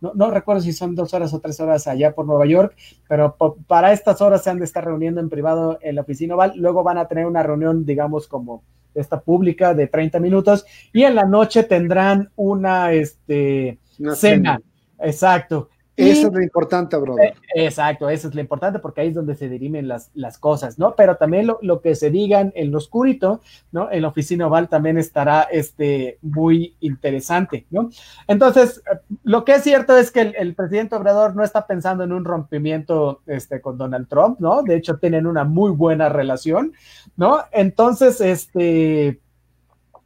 [0.00, 2.74] no, no recuerdo si son dos horas o tres horas allá por Nueva York,
[3.06, 6.54] pero para estas horas se han de estar reuniendo en privado en la oficina oval,
[6.56, 8.62] luego van a tener una reunión, digamos, como
[8.94, 14.14] esta pública de 30 minutos y en la noche tendrán una, este, cena.
[14.14, 14.62] cena.
[14.98, 15.68] Exacto.
[16.00, 17.34] Eso es lo importante, brother.
[17.54, 20.78] Eh, exacto, eso es lo importante porque ahí es donde se dirimen las, las cosas,
[20.78, 20.94] ¿no?
[20.94, 23.40] Pero también lo, que se digan en lo oscurito,
[23.72, 23.90] ¿no?
[23.90, 27.90] En la oficina oval también estará este, muy interesante, ¿no?
[28.26, 28.82] Entonces,
[29.22, 33.22] lo que es cierto es que el, presidente Obrador no está pensando en un rompimiento
[33.26, 34.62] este, con Donald Trump, ¿no?
[34.62, 36.72] De hecho, tienen una muy buena relación,
[37.16, 37.44] ¿no?
[37.52, 39.20] Entonces, este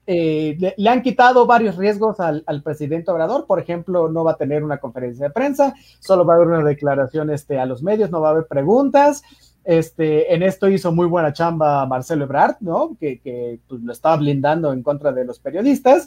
[0.06, 3.46] eh, le, han quitado varios riesgos al, presidente Obrador.
[3.46, 6.64] Por ejemplo, no va a tener una conferencia de prensa, solo va a haber una
[6.64, 9.22] declaración este, a los medios, no va a haber preguntas.
[9.64, 12.96] Este, en esto hizo muy buena chamba Marcelo Ebrard, ¿no?
[13.00, 16.06] Que, pues, lo estaba blindando en contra de los periodistas,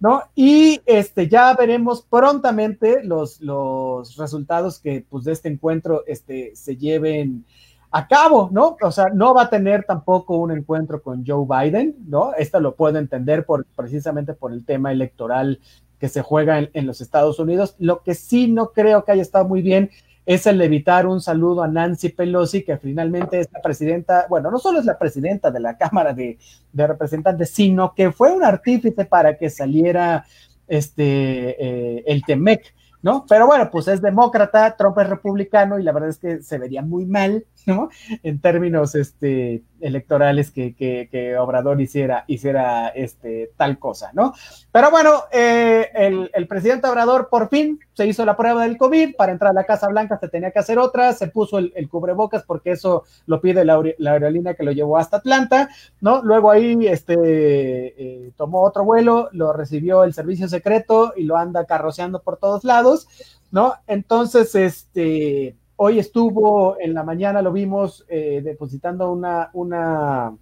[0.00, 0.22] ¿no?
[0.34, 6.76] Y este, ya veremos prontamente los, los resultados que pues, de este encuentro este, se
[6.76, 7.44] lleven
[7.90, 8.76] a cabo, ¿no?
[8.80, 12.34] O sea, no va a tener tampoco un encuentro con Joe Biden, ¿no?
[12.34, 15.60] Esto lo puedo entender por, precisamente por el tema electoral
[15.98, 17.74] que se juega en, los Estados Unidos.
[17.78, 19.90] Lo que sí no creo que haya estado muy bien
[20.26, 24.58] es el evitar un saludo a Nancy Pelosi, que finalmente es la presidenta, bueno, no
[24.58, 26.36] solo es la presidenta de la Cámara de,
[26.72, 30.26] de Representantes, sino que fue un artífice para que saliera
[30.66, 32.74] este, eh, el TEMEC,
[33.06, 33.24] ¿no?
[33.28, 36.82] Pero bueno, pues es demócrata, Trump es republicano y la verdad es que se vería
[36.82, 37.88] muy mal ¿no?
[38.22, 44.34] En términos este, electorales que, que, Obrador hiciera, hiciera este, tal cosa, ¿no?
[44.72, 49.32] Pero bueno, eh, el, presidente Obrador por fin se hizo la prueba del COVID, para
[49.32, 52.72] entrar a la Casa Blanca se tenía que hacer otra, se puso el, cubrebocas porque
[52.72, 55.68] eso lo pide la, aerolínea que lo llevó hasta Atlanta,
[56.00, 56.22] ¿no?
[56.22, 61.64] Luego ahí este, eh, tomó otro vuelo, lo recibió el servicio secreto y lo anda
[61.64, 63.08] carroceando por todos lados,
[63.50, 63.74] ¿no?
[63.86, 70.34] Entonces, este Hoy estuvo, en la mañana lo vimos eh, depositando una, una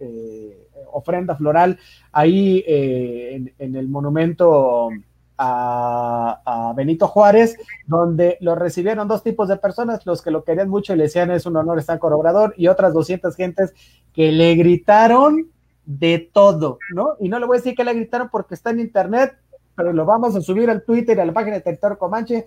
[0.00, 1.78] eh, ofrenda floral
[2.10, 4.88] ahí eh, en, el monumento
[5.36, 10.94] a, Benito Juárez, donde lo recibieron dos tipos de personas, los que lo querían mucho
[10.94, 12.14] y le decían es un honor estar con
[12.56, 13.74] y otras 200 gentes
[14.12, 15.50] que le gritaron
[15.84, 17.16] de todo, ¿no?
[17.20, 19.36] Y no le voy a decir que le gritaron porque está en internet,
[19.74, 22.46] pero lo vamos a subir al Twitter a la página de Territorio Comanche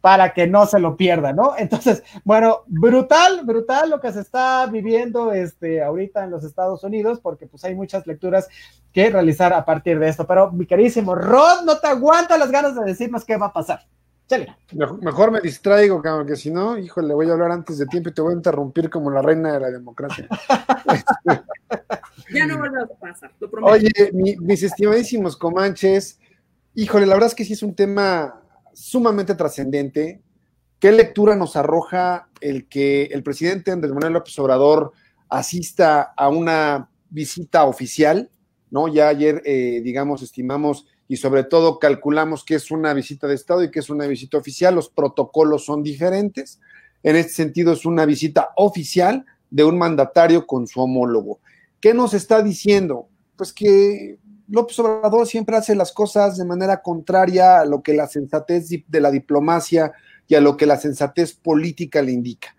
[0.00, 1.54] para que no se lo pierda, ¿no?
[1.58, 7.20] Entonces, bueno, brutal, brutal lo que se está viviendo este, ahorita en los Estados Unidos,
[7.20, 8.48] porque pues hay muchas lecturas
[8.92, 10.26] que realizar a partir de esto.
[10.26, 13.80] Pero mi queridísimo Rod, no te aguanta las ganas de decirnos qué va a pasar.
[14.28, 14.54] Chale.
[15.00, 18.12] Mejor, me distraigo, cabrón, que si no, híjole, voy a hablar antes de tiempo y
[18.12, 20.28] te voy a interrumpir como la reina de la democracia.
[22.34, 23.72] ya no vuelve a pasar, lo prometo.
[23.72, 26.20] Oye, mis estimadísimos comanches,
[26.74, 28.42] híjole, la verdad es que sí es un tema
[28.78, 30.22] sumamente trascendente.
[30.78, 34.92] ¿Qué lectura nos arroja el que el presidente Andrés Manuel López Obrador
[35.28, 38.30] asista a una visita oficial?
[38.70, 38.86] ¿no?
[38.86, 43.64] Ya ayer, eh, digamos, estimamos y sobre todo calculamos que es una visita de Estado
[43.64, 44.76] y que es una visita oficial.
[44.76, 46.60] Los protocolos son diferentes.
[47.02, 51.40] En este sentido, es una visita oficial de un mandatario con su homólogo.
[51.80, 53.08] ¿Qué nos está diciendo?
[53.36, 54.18] Pues que
[54.50, 59.00] López Obrador siempre hace las cosas de manera contraria a lo que la sensatez de
[59.00, 59.92] la diplomacia
[60.26, 62.56] y a lo que la sensatez política le indica.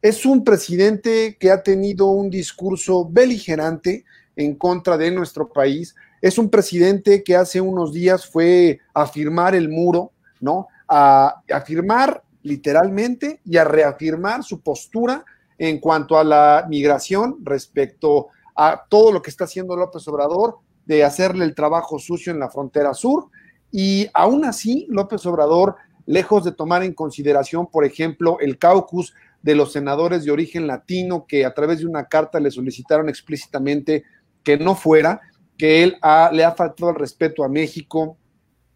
[0.00, 4.04] Es un presidente que ha tenido un discurso beligerante
[4.36, 5.96] en contra de nuestro país.
[6.20, 10.68] Es un presidente que hace unos días fue a firmar el muro, ¿no?
[10.86, 15.24] A afirmar literalmente y a reafirmar su postura
[15.58, 21.04] en cuanto a la migración respecto a todo lo que está haciendo López Obrador de
[21.04, 23.28] hacerle el trabajo sucio en la frontera sur.
[23.70, 29.54] Y aún así, López Obrador, lejos de tomar en consideración, por ejemplo, el caucus de
[29.54, 34.04] los senadores de origen latino que a través de una carta le solicitaron explícitamente
[34.42, 35.20] que no fuera,
[35.56, 35.96] que él
[36.32, 38.16] le ha faltado el respeto a México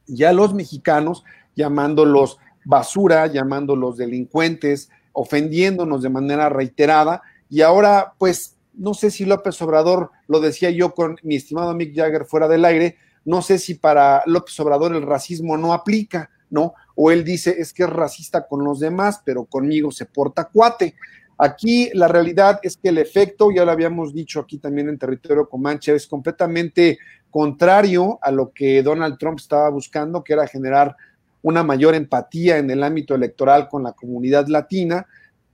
[0.07, 7.23] y a los mexicanos, llamándolos basura, llamándolos delincuentes, ofendiéndonos de manera reiterada.
[7.49, 11.95] Y ahora, pues, no sé si López Obrador, lo decía yo con mi estimado Mick
[11.95, 16.75] Jagger fuera del aire, no sé si para López Obrador el racismo no aplica, ¿no?
[16.95, 20.95] O él dice, es que es racista con los demás, pero conmigo se porta cuate.
[21.39, 25.49] Aquí la realidad es que el efecto, ya lo habíamos dicho aquí también en territorio
[25.49, 26.99] Comanche, es completamente
[27.31, 30.97] contrario a lo que Donald Trump estaba buscando, que era generar
[31.43, 35.07] una mayor empatía en el ámbito electoral con la comunidad latina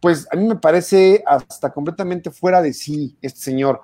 [0.02, 3.82] pues a mí me parece hasta completamente fuera de sí este señor.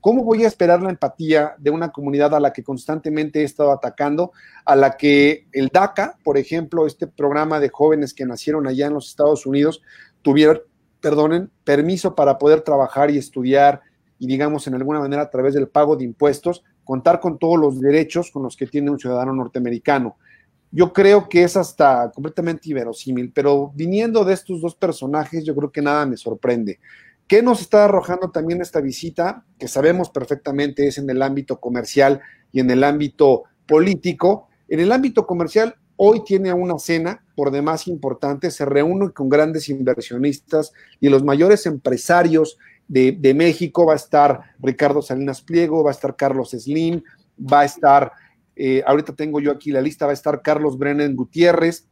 [0.00, 3.72] ¿Cómo voy a esperar la empatía de una comunidad a la que constantemente he estado
[3.72, 4.30] atacando,
[4.64, 8.94] a la que el DACA, por ejemplo, este programa de jóvenes que nacieron allá en
[8.94, 9.82] los Estados Unidos,
[10.22, 10.60] tuvieron,
[11.00, 13.80] perdonen, permiso para poder trabajar y estudiar
[14.20, 17.80] y, digamos, en alguna manera a través del pago de impuestos, contar con todos los
[17.80, 20.18] derechos con los que tiene un ciudadano norteamericano?
[20.70, 25.72] Yo creo que es hasta completamente inverosímil, pero viniendo de estos dos personajes, yo creo
[25.72, 26.78] que nada me sorprende.
[27.26, 29.44] ¿Qué nos está arrojando también esta visita?
[29.58, 32.20] Que sabemos perfectamente es en el ámbito comercial
[32.52, 34.48] y en el ámbito político.
[34.68, 39.68] En el ámbito comercial, hoy tiene una cena por demás importante, se reúne con grandes
[39.68, 42.56] inversionistas y los mayores empresarios
[42.88, 43.84] de, de, México.
[43.84, 47.02] Va a estar Ricardo Salinas Pliego, va a estar Carlos Slim,
[47.40, 48.12] va a estar,
[48.58, 51.88] eh, ahorita tengo yo aquí la lista, va a estar Carlos Brennan Gutiérrez,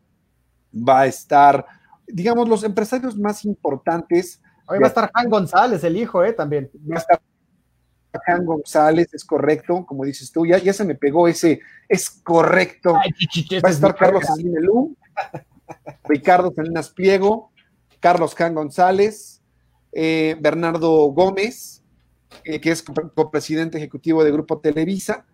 [0.75, 1.65] va a estar,
[2.07, 6.33] digamos, los empresarios más importantes Hoy va a estar Juan González, el hijo, ¿eh?
[6.33, 6.71] También.
[6.91, 7.21] Va a estar
[8.25, 12.95] Juan González, es correcto, como dices tú, ya, ya se me pegó ese, es correcto.
[12.95, 14.97] va a estar Carlos Salimelú,
[16.05, 17.53] Ricardo Salinas Pliego,
[18.01, 19.43] Carlos Juan González,
[19.93, 21.85] eh, Bernardo Gómez,
[22.45, 25.27] eh, que es copresidente ejecutivo de Grupo Televisa,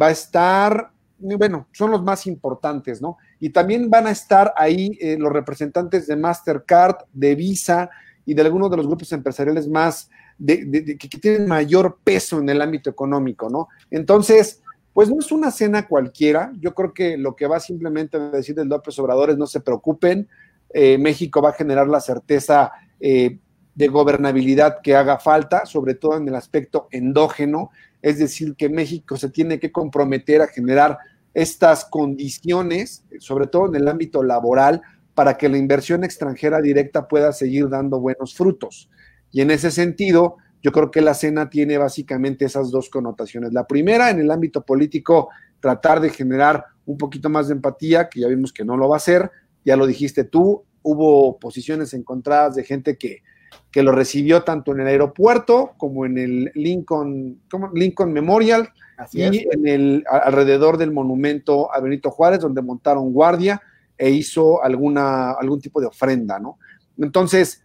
[0.00, 3.18] va a estar, bueno, son los más importantes, ¿no?
[3.38, 7.90] Y también van a estar ahí eh, los representantes de Mastercard, de Visa,
[8.24, 10.08] y de algunos de los grupos empresariales más,
[10.38, 13.68] de, que, tienen mayor peso en el ámbito económico, ¿no?
[13.90, 16.52] Entonces, pues no es una cena cualquiera.
[16.60, 19.60] Yo creo que lo que va simplemente a decir el López Obrador es no se
[19.60, 20.28] preocupen,
[20.72, 23.38] eh, México va a generar la certeza eh,
[23.74, 27.70] de gobernabilidad que haga falta, sobre todo en el aspecto endógeno,
[28.02, 30.98] es decir, que México se tiene que comprometer a generar
[31.34, 34.82] estas condiciones, sobre todo en el ámbito laboral,
[35.14, 38.88] para que la inversión extranjera directa pueda seguir dando buenos frutos.
[39.32, 43.52] Y en ese sentido, yo creo que la cena tiene básicamente esas dos connotaciones.
[43.52, 45.28] La primera, en el ámbito político,
[45.60, 48.96] tratar de generar un poquito más de empatía, que ya vimos que no lo va
[48.96, 49.30] a hacer,
[49.64, 53.22] ya lo dijiste tú, hubo posiciones encontradas de gente que,
[53.70, 57.40] que lo recibió tanto en el aeropuerto como en el Lincoln,
[57.74, 58.70] Lincoln Memorial
[59.12, 63.62] y en el alrededor del monumento a Benito Juárez, donde montaron guardia
[63.96, 66.58] e hizo alguna, algún tipo de ofrenda, ¿no?
[66.98, 67.62] Entonces,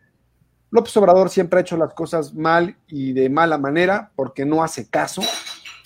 [0.69, 4.89] López Obrador siempre ha hecho las cosas mal y de mala manera porque no hace
[4.89, 5.21] caso.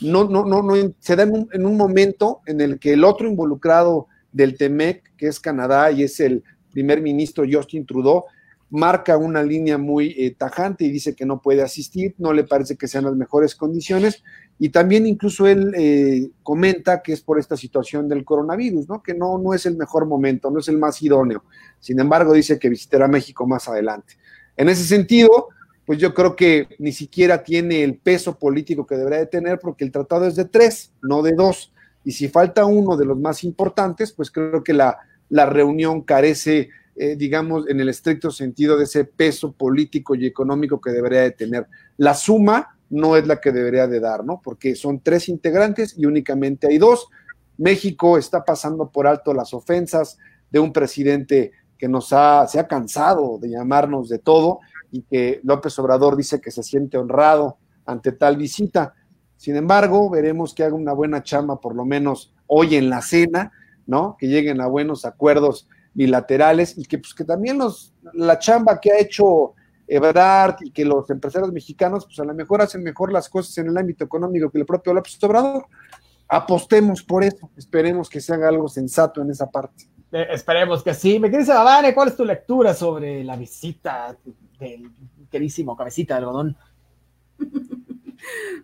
[0.02, 4.08] No, no, no, no se da en un, momento en el que el otro involucrado
[4.32, 8.26] del TEMEC, que es Canadá y es el primer ministro Justin Trudeau,
[8.72, 12.76] marca una línea muy eh, tajante y dice que no puede asistir, no le parece
[12.76, 14.24] que sean las mejores condiciones
[14.60, 19.02] y también incluso él eh, comenta que es por esta situación del coronavirus, ¿no?
[19.02, 21.44] Que no, no es el mejor momento, no es el más idóneo.
[21.80, 24.16] Sin embargo, dice que visitará México más adelante.
[24.58, 25.48] En ese sentido,
[25.86, 29.86] pues yo creo que ni siquiera tiene el peso político que debería de tener porque
[29.86, 31.74] el tratado es de tres, no de dos.
[32.04, 36.70] Y si falta uno de los más importantes, pues creo que la, la reunión carece,
[37.02, 41.32] eh, digamos, en el estricto sentido de ese peso político y económico que debería de
[41.32, 41.66] tener.
[41.96, 44.42] La suma no es la que debería de dar, ¿no?
[44.44, 47.08] Porque son tres integrantes y únicamente hay dos.
[47.58, 50.18] México está pasando por alto las ofensas
[50.52, 54.60] de un presidente que nos ha, se ha cansado de llamarnos de todo
[54.92, 58.94] y que López Obrador dice que se siente honrado ante tal visita.
[59.38, 63.54] Sin embargo, veremos que haga una buena chamba, por lo menos hoy en la cena,
[63.88, 64.18] ¿no?
[64.20, 68.92] Que lleguen a buenos acuerdos bilaterales y que, pues, que también los, la chamba que
[68.92, 69.54] ha hecho
[69.88, 73.68] Ebrard y que los empresarios mexicanos, pues a lo mejor hacen mejor las cosas en
[73.68, 75.66] el ámbito económico que el propio López Obrador.
[76.28, 79.90] Apostemos por eso, esperemos que se haga algo sensato en esa parte.
[80.12, 81.20] Eh, esperemos que sí.
[81.20, 84.16] Me quieres Babane, ¿cuál es tu lectura sobre la visita
[84.60, 84.92] del
[85.30, 86.58] querísimo cabecita de algodón?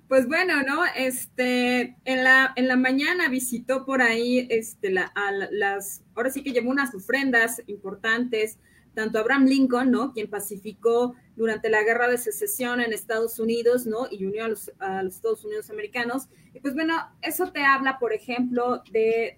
[0.08, 0.84] Pues bueno, ¿no?
[0.96, 6.44] Este, en la, en la mañana visitó por ahí, este, la, a las, ahora sí
[6.44, 8.60] que llevó unas ofrendas importantes
[8.96, 10.14] tanto Abraham Lincoln, ¿no?
[10.14, 14.08] Quien pacificó durante la guerra de secesión en Estados Unidos, ¿no?
[14.10, 14.72] Y unió a los,
[15.08, 16.30] Estados Unidos americanos.
[16.54, 19.38] Y pues bueno, eso te habla, por ejemplo, de,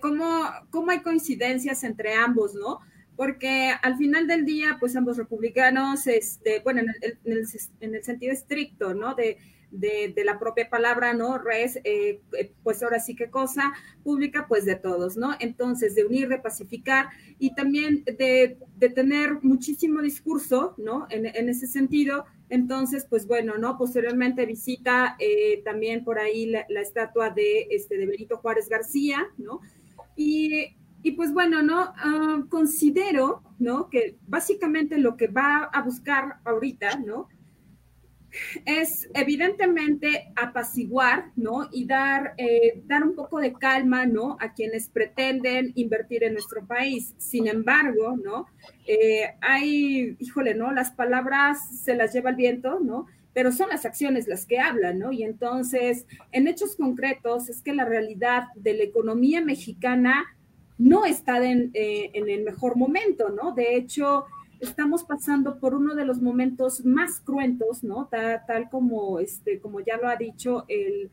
[0.00, 2.80] cómo, cómo hay coincidencias entre ambos, ¿no?
[3.16, 7.46] Porque al final del día, pues ambos republicanos, este, bueno, en el,
[7.80, 9.14] en sentido estricto, ¿no?
[9.14, 9.38] De,
[10.24, 11.36] la propia palabra, ¿no?
[11.36, 13.72] Res, eh, eh, pues ahora sí que cosa
[14.04, 15.34] pública, pues de todos, ¿no?
[15.40, 17.08] Entonces, de unir, de pacificar
[17.40, 18.56] y también de,
[18.94, 21.08] tener muchísimo discurso, ¿no?
[21.10, 23.76] En, ese sentido, entonces, pues bueno, ¿no?
[23.76, 29.60] Posteriormente visita eh, también por ahí la, estatua de, este, de Benito Juárez García, ¿no?
[30.16, 31.92] Y, y pues bueno, ¿no?
[31.96, 33.90] Ah, considero, ¿no?
[33.90, 37.28] Que básicamente lo que va a buscar ahorita, ¿no?
[38.64, 41.68] es evidentemente apaciguar, ¿no?
[41.72, 44.36] Y dar, eh, dar un poco de calma, ¿no?
[44.40, 47.14] A quienes pretenden invertir en nuestro país.
[47.18, 48.46] Sin embargo, ¿no?
[48.86, 50.72] Eh, hay, híjole, ¿no?
[50.72, 53.06] Las palabras se las lleva el viento, ¿no?
[53.32, 55.12] Pero son las acciones las que hablan, ¿no?
[55.12, 60.24] Y entonces, en hechos concretos, es que la realidad de la economía mexicana
[60.78, 63.52] no está en, eh, en el mejor momento, ¿no?
[63.52, 64.24] De hecho,
[64.60, 68.08] estamos pasando por uno de los momentos más cruentos, ¿no?
[68.08, 71.10] Tal, como, este, como ya lo ha dicho el,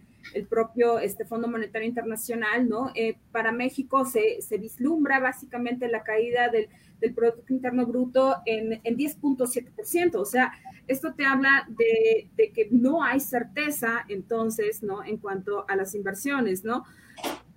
[0.49, 2.91] propio este, Fondo Monetario Internacional, ¿no?
[2.95, 6.70] Eh, para México se, vislumbra básicamente la caída del,
[7.16, 10.16] Producto Interno Bruto en, en 10.7%.
[10.18, 10.53] O sea,
[10.88, 15.03] esto te habla de, que no hay certeza entonces, ¿no?
[15.03, 16.86] En cuanto a las inversiones, ¿no?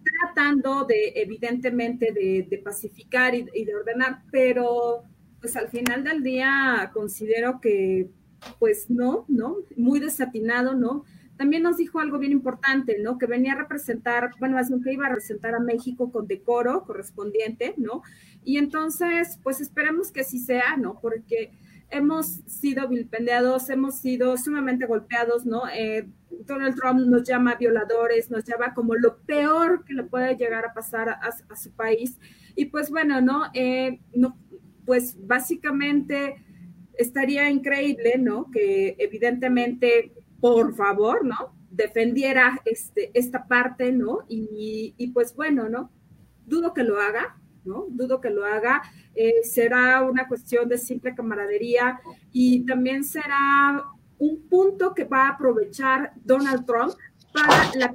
[0.04, 5.04] Tratando de, evidentemente, de, pacificar y, y de ordenar, pero
[5.40, 8.08] pues al final del día considero que,
[8.58, 9.56] pues no, ¿no?
[9.76, 11.04] Muy desatinado, ¿no?
[11.36, 13.18] También nos dijo algo bien importante, ¿no?
[13.18, 17.74] Que venía a representar, bueno, bien que iba a representar a México con decoro correspondiente,
[17.76, 18.02] ¿no?
[18.44, 21.00] Y entonces, pues esperemos que así sea, ¿no?
[21.00, 21.50] Porque
[21.90, 25.62] hemos sido vilpendeados, hemos sido sumamente golpeados, ¿no?
[25.68, 30.64] Eh, Donald Trump nos llama violadores, nos llama como lo peor que le puede llegar
[30.64, 32.18] a pasar a, su país.
[32.56, 33.44] Y pues bueno, ¿no?
[33.54, 34.36] Eh, no
[34.84, 36.44] pues básicamente
[36.98, 38.50] estaría increíble, ¿no?
[38.50, 41.54] Que evidentemente, por favor, ¿no?
[41.70, 44.20] Defendiera este, esta parte, ¿no?
[44.28, 45.90] Y, pues bueno, ¿no?
[46.46, 47.86] Dudo que lo haga, ¿no?
[47.88, 48.82] Dudo que lo haga.
[49.14, 52.00] Eh, será una cuestión de simple camaradería
[52.32, 53.84] y también será
[54.18, 56.94] un punto que va a aprovechar Donald Trump
[57.32, 57.92] para la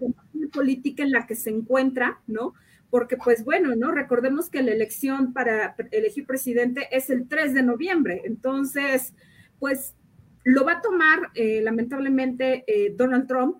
[0.52, 2.54] política en la que se encuentra, ¿no?
[2.90, 3.92] porque pues bueno, ¿no?
[3.92, 9.14] Recordemos que la elección para elegir presidente es el 3 de noviembre, entonces,
[9.60, 9.96] pues
[10.44, 13.58] lo va a tomar eh, lamentablemente eh, Donald Trump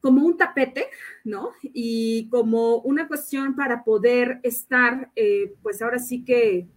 [0.00, 0.86] como un tapete,
[1.24, 1.50] ¿no?
[1.62, 6.68] Y como una cuestión para poder estar, eh, pues ahora sí que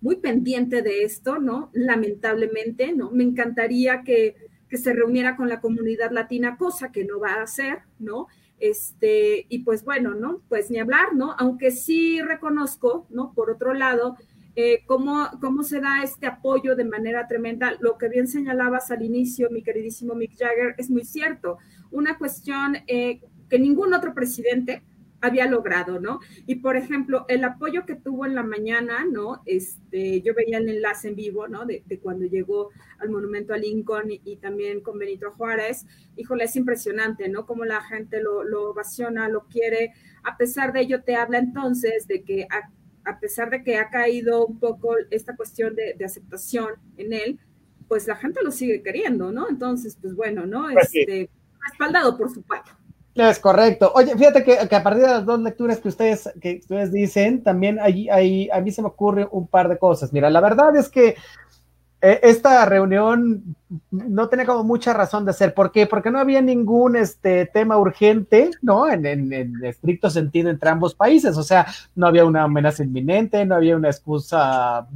[0.00, 1.70] muy pendiente de esto, ¿no?
[1.72, 3.10] Lamentablemente, ¿no?
[3.10, 4.36] Me encantaría que,
[4.68, 8.28] que se reuniera con la comunidad latina, cosa que no va a hacer, ¿no?
[8.60, 10.42] Este, y pues bueno, ¿no?
[10.48, 11.34] Pues ni hablar, ¿no?
[11.38, 13.32] Aunque sí reconozco, ¿no?
[13.34, 14.16] Por otro lado,
[14.56, 17.76] eh, cómo, cómo se da este apoyo de manera tremenda.
[17.80, 21.58] Lo que bien señalabas al inicio, mi queridísimo Mick Jagger, es muy cierto.
[21.90, 24.82] Una cuestión eh, que ningún otro presidente
[25.22, 26.20] había logrado, ¿no?
[26.46, 29.42] Y por ejemplo, el apoyo que tuvo en la mañana, ¿no?
[29.44, 31.66] Este, yo veía el enlace en vivo, ¿no?
[31.66, 35.86] De, cuando llegó al monumento a Lincoln y, también con Benito Juárez,
[36.16, 37.44] híjole, es impresionante, ¿no?
[37.44, 39.92] Cómo la gente lo, lo ovaciona, lo quiere,
[40.22, 42.46] a pesar de ello te habla entonces de que
[43.18, 47.40] pesar de que ha caído un poco esta cuestión de, de, aceptación en él,
[47.88, 49.48] pues la gente lo sigue queriendo, ¿no?
[49.48, 50.68] Entonces, pues bueno, ¿no?
[50.72, 51.28] Pues este,
[51.68, 52.44] respaldado por su.
[53.14, 53.92] Es correcto.
[53.94, 57.78] Oye, fíjate que, a partir de las dos lecturas que ustedes, que ustedes dicen, también
[57.80, 60.12] ahí, ahí, a mí se me ocurre un par de cosas.
[60.12, 61.16] Mira, la verdad es que
[62.00, 63.56] esta reunión
[63.90, 65.52] no tenía como mucha razón de ser.
[65.54, 65.86] ¿Por qué?
[65.86, 68.90] Porque no había ningún este, tema urgente, ¿no?
[68.90, 71.36] En, en, estricto sentido entre ambos países.
[71.36, 74.86] O sea, no había una amenaza inminente, no había una excusa.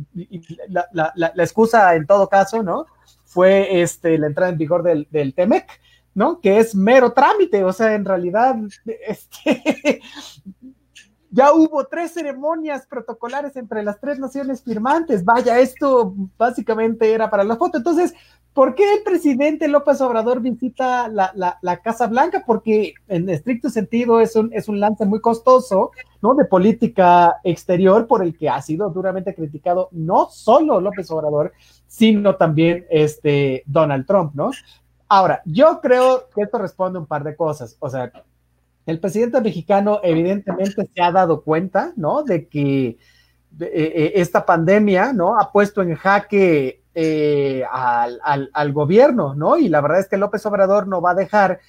[0.93, 2.87] La, excusa, en todo caso, ¿no?
[3.25, 5.67] Fue este, la entrada en vigor del, del TEMEC
[6.15, 6.41] ¿no?
[6.41, 8.57] Que es mero trámite, o sea, en realidad,
[9.07, 10.01] este,
[11.35, 15.25] ya hubo tres ceremonias protocolares entre las tres naciones firmantes.
[15.25, 17.79] Vaya, esto básicamente era para la foto.
[17.79, 18.15] Entonces,
[18.53, 22.45] ¿por qué el presidente López Obrador visita la, Casa Blanca?
[22.47, 25.91] Porque en estricto sentido es un, es un lance muy costoso,
[26.23, 26.37] ¿no?
[26.37, 31.53] De política exterior por el que ha sido duramente criticado no solo López Obrador,
[31.89, 34.53] sino también este Donald Trump, ¿no?
[35.09, 37.77] Ahora, yo creo que esto responde a un par de cosas.
[37.81, 38.13] O sea,
[38.87, 42.23] el presidente mexicano evidentemente se ha dado cuenta, ¿no?
[42.23, 42.99] De que eh,
[43.61, 45.39] eh, esta pandemia, ¿no?
[45.39, 49.57] Ha puesto en jaque eh, al, gobierno, ¿no?
[49.57, 51.61] Y la verdad es que López Obrador no va a dejar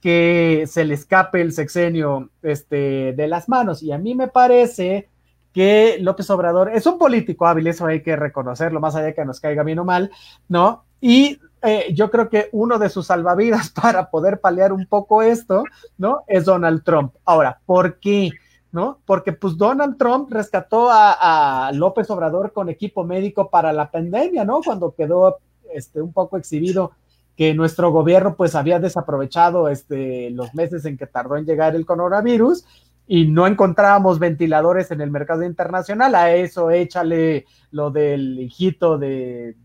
[0.00, 3.82] que se le escape el sexenio este, de las manos.
[3.82, 5.08] Y a mí me parece
[5.52, 9.24] que López Obrador es un político hábil, eso hay que reconocerlo, más allá de que
[9.24, 10.10] nos caiga bien o mal,
[10.48, 10.84] ¿no?
[11.00, 15.64] Y eh, yo creo que uno de sus salvavidas para poder paliar un poco esto,
[15.98, 16.24] ¿no?
[16.26, 17.14] Es Donald Trump.
[17.24, 18.30] Ahora, ¿por qué?
[18.70, 18.98] ¿No?
[19.06, 24.60] Porque pues Donald Trump rescató a, López Obrador con equipo médico para la pandemia, ¿no?
[24.64, 25.38] Cuando quedó
[25.72, 26.90] este, un poco exhibido
[27.36, 31.86] que nuestro gobierno pues había desaprovechado este, los meses en que tardó en llegar el
[31.86, 32.64] coronavirus
[33.06, 39.56] y no encontrábamos ventiladores en el mercado internacional, a eso échale lo del hijito de,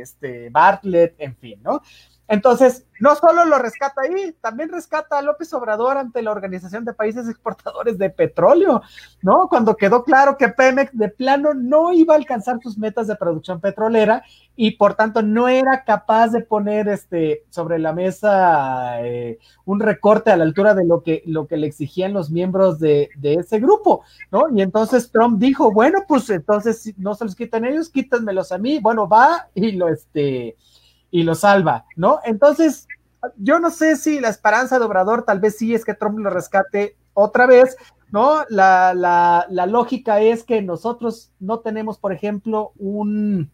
[0.00, 1.82] este Bartlett, en fin, ¿no?
[2.26, 6.94] Entonces, no solo lo rescata ahí, también rescata a López Obrador ante la Organización de
[6.94, 8.82] Países Exportadores de Petróleo,
[9.20, 9.48] ¿no?
[9.48, 13.60] Cuando quedó claro que Pemex de plano no iba a alcanzar sus metas de producción
[13.60, 14.22] petrolera
[14.56, 20.30] y por tanto no era capaz de poner este, sobre la mesa eh, un recorte
[20.30, 23.58] a la altura de lo que, lo que le exigían los miembros de, de, ese
[23.58, 24.46] grupo, ¿no?
[24.54, 28.78] Y entonces Trump dijo, bueno, pues entonces no se los quitan ellos, quítanmelos a mí,
[28.78, 30.56] bueno, va y lo, este,
[31.14, 32.18] y lo salva, ¿no?
[32.24, 32.88] Entonces,
[33.36, 36.28] yo no sé si la esperanza de Obrador tal vez sí es que Trump lo
[36.28, 37.76] rescate otra vez,
[38.10, 38.38] ¿no?
[38.48, 43.48] La, la, la lógica es que nosotros no tenemos, por ejemplo, un,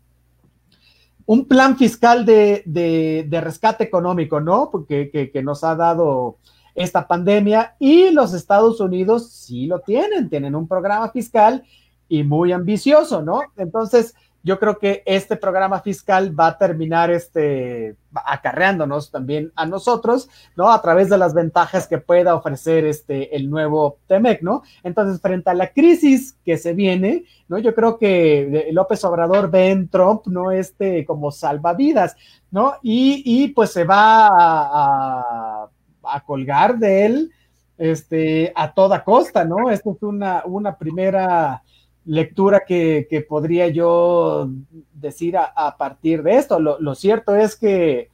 [1.27, 4.71] un plan fiscal de, de, rescate económico, ¿no?
[4.73, 6.39] Porque que, que nos ha dado
[6.75, 11.63] esta pandemia y los Estados Unidos sí lo tienen, tienen un programa fiscal
[12.09, 13.43] y muy ambicioso, ¿no?
[13.59, 20.29] Entonces, yo creo que este programa fiscal va a terminar este, acarreándonos también a nosotros,
[20.57, 20.71] ¿no?
[20.71, 24.63] A través de las ventajas que pueda ofrecer este, el nuevo TEMEC, ¿no?
[24.83, 27.59] Entonces, frente a la crisis que se viene, ¿no?
[27.59, 30.51] Yo creo que López Obrador ve en Trump, ¿no?
[30.51, 32.17] Este como salvavidas,
[32.51, 32.75] ¿no?
[32.83, 34.29] Y, y pues se va
[36.03, 37.33] a colgar de él,
[37.81, 39.71] este, a toda costa, ¿no?
[39.71, 41.63] Esto es una, una primera
[42.05, 44.49] lectura que, que podría yo
[44.93, 46.59] decir a, a partir de esto.
[46.59, 48.11] Lo, lo, cierto es que,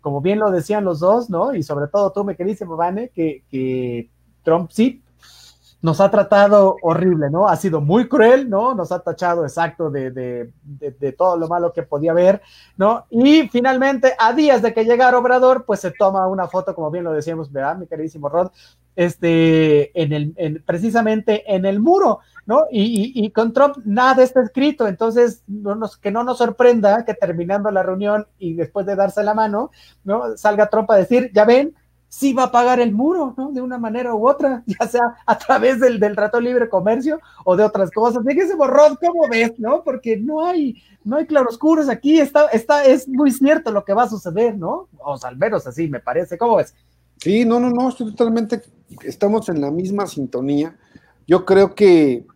[0.00, 1.54] como bien lo decían los dos, ¿no?
[1.54, 4.08] Y sobre todo tú, me queriste, Vane, que, que
[4.42, 5.02] Trump sí
[5.82, 7.48] nos ha tratado horrible, ¿no?
[7.48, 8.74] Ha sido muy cruel, ¿no?
[8.74, 12.42] Nos ha tachado exacto de, de, de, de, todo lo malo que podía haber,
[12.76, 13.06] ¿no?
[13.10, 17.04] Y finalmente, a días de que llegara Obrador, pues se toma una foto, como bien
[17.04, 18.50] lo decíamos, ¿verdad, mi queridísimo Rod?
[18.94, 22.64] Este, en el, en, precisamente en el muro, ¿no?
[22.70, 27.14] Y, y, con Trump nada está escrito, entonces no nos, que no nos sorprenda que
[27.14, 29.70] terminando la reunión y después de darse la mano,
[30.04, 30.36] ¿no?
[30.36, 31.74] Salga Trump a decir, ya ven,
[32.10, 33.52] sí va a pagar el muro, ¿no?
[33.52, 37.56] De una manera u otra, ya sea a través del, del trato libre comercio o
[37.56, 38.22] de otras cosas.
[38.26, 39.82] Fíjese, Borrón, ¿cómo ves, no?
[39.82, 44.02] Porque no hay, no hay claroscuros aquí, está, está, es muy cierto lo que va
[44.02, 44.88] a suceder, ¿no?
[44.98, 46.74] O sea, al menos así me parece, ¿cómo ves?
[47.16, 48.62] Sí, no, no, no, estoy totalmente,
[49.04, 50.76] estamos en la misma sintonía.
[51.30, 52.26] Yo creo que,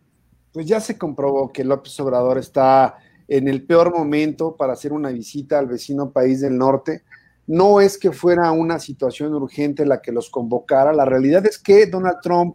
[0.53, 2.95] pues ya se comprobó que López Obrador está
[3.26, 7.03] en el peor momento para hacer una visita al vecino país del norte.
[7.49, 11.86] No es que fuera una situación urgente la que los convocara, la realidad es que
[11.86, 12.55] Donald Trump,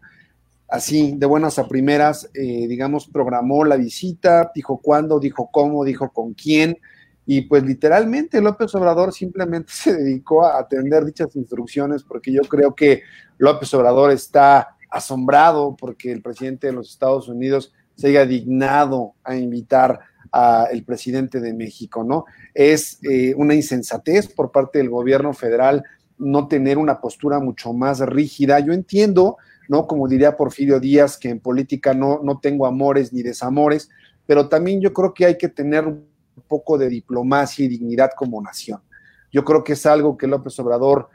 [0.69, 6.09] así de buenas a primeras, eh, digamos, programó la visita, dijo cuándo, dijo cómo, dijo
[6.13, 6.77] con quién,
[7.25, 12.73] y pues literalmente López Obrador simplemente se dedicó a atender dichas instrucciones porque yo creo
[12.73, 13.01] que
[13.37, 19.35] López Obrador está asombrado porque el presidente de los Estados Unidos se haya dignado a
[19.35, 19.99] invitar
[20.31, 22.25] al presidente de México, ¿no?
[22.53, 25.83] Es eh, una insensatez por parte del gobierno federal
[26.19, 28.59] no tener una postura mucho más rígida.
[28.59, 29.37] Yo entiendo,
[29.67, 29.87] ¿no?
[29.87, 33.89] Como diría Porfirio Díaz, que en política no, no tengo amores ni desamores,
[34.25, 36.05] pero también yo creo que hay que tener un
[36.47, 38.81] poco de diplomacia y dignidad como nación.
[39.31, 41.09] Yo creo que es algo que López Obrador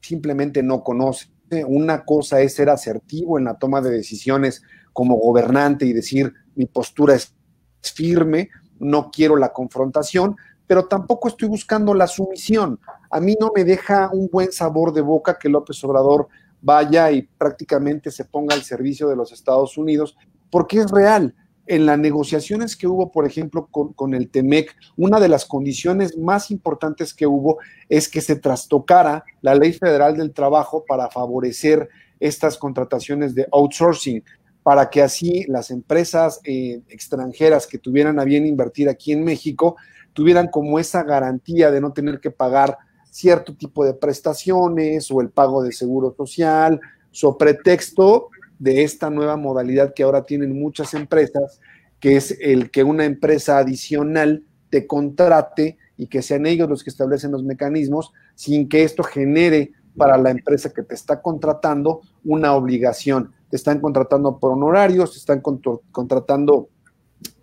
[0.00, 1.33] simplemente no conoce.
[1.66, 6.66] Una cosa es ser asertivo en la toma de decisiones como gobernante y decir mi
[6.66, 7.34] postura es
[7.82, 10.36] firme, no quiero la confrontación,
[10.66, 12.80] pero tampoco estoy buscando la sumisión.
[13.10, 16.28] A mí no me deja un buen sabor de boca que López Obrador
[16.62, 20.16] vaya y prácticamente se ponga al servicio de los Estados Unidos,
[20.50, 21.34] porque es real.
[21.66, 26.50] En las negociaciones que hubo, por ejemplo, con, el TEMEC, una de las condiciones más
[26.50, 27.58] importantes que hubo
[27.88, 31.88] es que se trastocara la ley federal del trabajo para favorecer
[32.20, 34.22] estas contrataciones de outsourcing
[34.62, 39.76] para que así las empresas eh, extranjeras que tuvieran a bien invertir aquí en México
[40.14, 42.78] tuvieran como esa garantía de no tener que pagar
[43.10, 49.36] cierto tipo de prestaciones o el pago de seguro social, so pretexto de esta nueva
[49.36, 51.60] modalidad que ahora tienen muchas empresas,
[52.00, 56.90] que es el que una empresa adicional te contrate y que sean ellos los que
[56.90, 62.54] establecen los mecanismos sin que esto genere para la empresa que te está contratando una
[62.54, 63.32] obligación.
[63.48, 66.68] Te están contratando por honorarios, te están contratando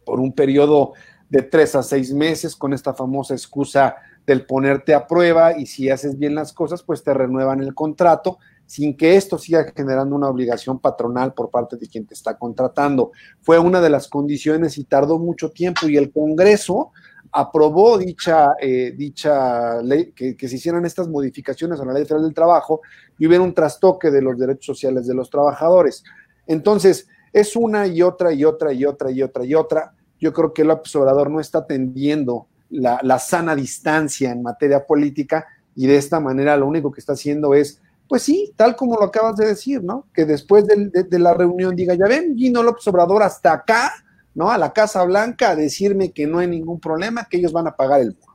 [0.06, 0.94] por un periodo
[1.30, 3.96] de tres a seis meses con esta famosa excusa
[4.26, 8.38] del ponerte a prueba y si haces bien las cosas, pues te renuevan el contrato
[8.72, 13.12] sin que esto siga generando una obligación patronal por parte de quien te está contratando.
[13.42, 16.94] Fue una de las condiciones y tardó mucho tiempo y el Congreso
[17.34, 22.34] aprobó dicha, eh, dicha ley, que, se hicieran estas modificaciones a la ley federal del
[22.34, 22.80] trabajo
[23.20, 26.06] y hubiera un trastoque de los derechos sociales de los trabajadores.
[26.48, 29.94] Entonces, es una y otra y otra y otra y otra y otra.
[30.18, 35.46] Yo creo que el Obrador no está atendiendo la, la sana distancia en materia política
[35.76, 37.82] y de esta manera lo único que está haciendo es,
[38.12, 40.06] pues sí, tal como lo acabas de decir, ¿no?
[40.14, 43.94] Que después de, de la reunión diga, ya ven, Gino López Obrador hasta acá,
[44.36, 44.52] ¿no?
[44.52, 47.76] A la Casa Blanca a decirme que no hay ningún problema, que ellos van a
[47.78, 48.34] pagar el muro.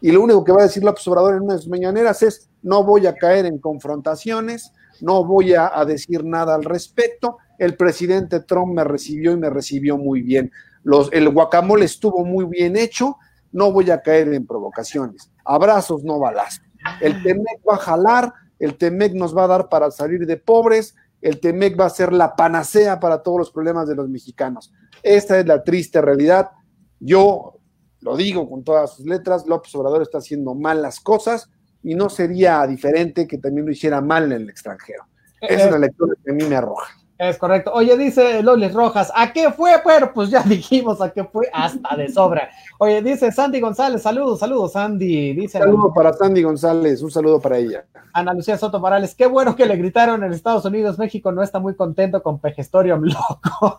[0.00, 2.48] Y lo único que va a decir López Obrador en una de sus mañaneras es,
[2.62, 7.76] no voy a caer en confrontaciones, no voy a, a decir nada al respecto, el
[7.76, 10.52] presidente Trump me recibió y me recibió muy bien.
[10.84, 13.16] Los, el guacamole estuvo muy bien hecho,
[13.50, 15.32] no voy a caer en provocaciones.
[15.44, 16.62] Abrazos, no balazos.
[17.00, 20.94] El Temec va a jalar, el Temec nos va a dar para salir de pobres,
[21.20, 24.72] el Temec va a ser la panacea para todos los problemas de los mexicanos.
[25.02, 26.50] Esta es la triste realidad.
[26.98, 27.58] Yo
[28.00, 31.50] lo digo con todas sus letras, López Obrador está haciendo mal las cosas
[31.82, 35.04] y no sería diferente que también lo hiciera mal en el extranjero.
[35.40, 36.99] Esa es la lectura que a mí me arroja.
[37.20, 37.70] Es correcto.
[37.74, 39.72] Oye, dice Lolis Rojas, ¿a qué fue?
[39.84, 42.48] Bueno, pues ya dijimos a qué fue, hasta de sobra.
[42.78, 45.34] Oye, dice Sandy González, saludos, saludos, Sandy.
[45.34, 47.84] Dice un saludo para Sandy González, un saludo para ella.
[48.14, 51.58] Ana Lucía Soto Morales, qué bueno que le gritaron en Estados Unidos, México no está
[51.58, 53.76] muy contento con Pegestorio loco.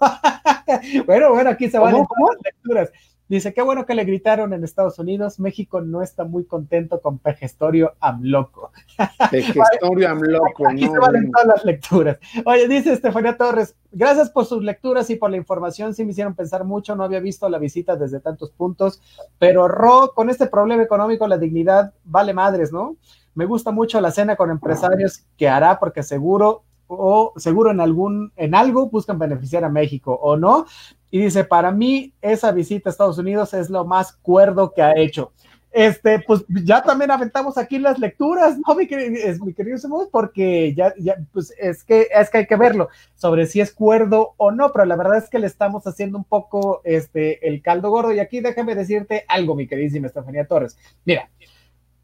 [1.08, 2.08] bueno, bueno, aquí se van las
[2.44, 2.92] lecturas.
[3.32, 7.18] Dice, qué bueno que le gritaron en Estados Unidos, México no está muy contento con
[7.18, 8.74] Pegestorio Amloco.
[9.32, 12.18] Pegestorio Amloco, Aquí se valen todas las lecturas.
[12.46, 16.36] Oye, dice Estefanía Torres, gracias por sus lecturas y por la información, sí me hicieron
[16.36, 19.02] pensar mucho, no había visto la visita desde tantos puntos,
[19.40, 22.98] pero Ro, con este problema económico, la dignidad vale madres, ¿no?
[23.34, 26.66] Me gusta mucho la cena con empresarios que hará porque seguro
[26.98, 30.66] o seguro en algún en algo buscan beneficiar a México o no,
[31.10, 34.98] y dice, para mí esa visita a Estados Unidos es lo más cuerdo que ha
[34.98, 35.34] hecho.
[35.74, 39.78] Este, pues ya también aventamos aquí las lecturas, ¿no, mi querido, mi querido
[40.12, 44.34] Porque ya, ya, pues es que, es que hay que verlo sobre si es cuerdo
[44.36, 47.90] o no, pero la verdad es que le estamos haciendo un poco este, el caldo
[47.90, 48.12] gordo.
[48.12, 50.78] Y aquí déjame decirte algo, mi queridísima Estefanía Torres.
[51.06, 51.30] Mira,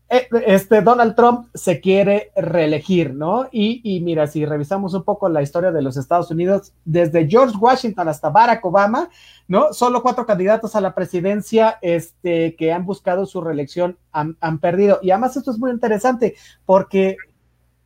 [0.09, 3.47] este Donald Trump se quiere reelegir, ¿no?
[3.51, 8.07] Y, mira, si revisamos un poco la historia de los Estados Unidos, desde George Washington
[8.07, 9.09] hasta Barack Obama,
[9.49, 9.73] ¿no?
[9.73, 14.99] Solo cuatro candidatos a la presidencia este, que han buscado su reelección han, perdido.
[15.01, 16.35] Y además esto es muy interesante
[16.65, 17.17] porque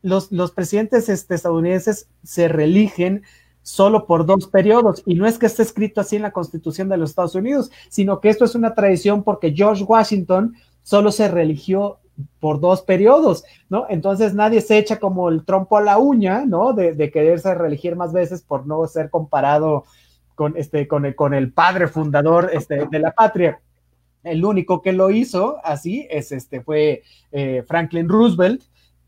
[0.00, 3.22] los, los presidentes este, estadounidenses se reeligen
[3.62, 5.02] solo por dos periodos.
[5.06, 8.20] Y no es que esté escrito así en la Constitución de los Estados Unidos, sino
[8.20, 11.98] que esto es una tradición porque George Washington solo se religió
[12.40, 13.86] por dos periodos, ¿no?
[13.88, 16.72] Entonces nadie se echa como el trompo a la uña, ¿no?
[16.72, 19.84] De, quererse reelegir más veces por no ser comparado
[20.34, 23.60] con, este, con, el, con el padre fundador este, de la patria.
[24.22, 27.02] El único que lo hizo así es este, fue
[27.32, 28.62] eh, Franklin Roosevelt,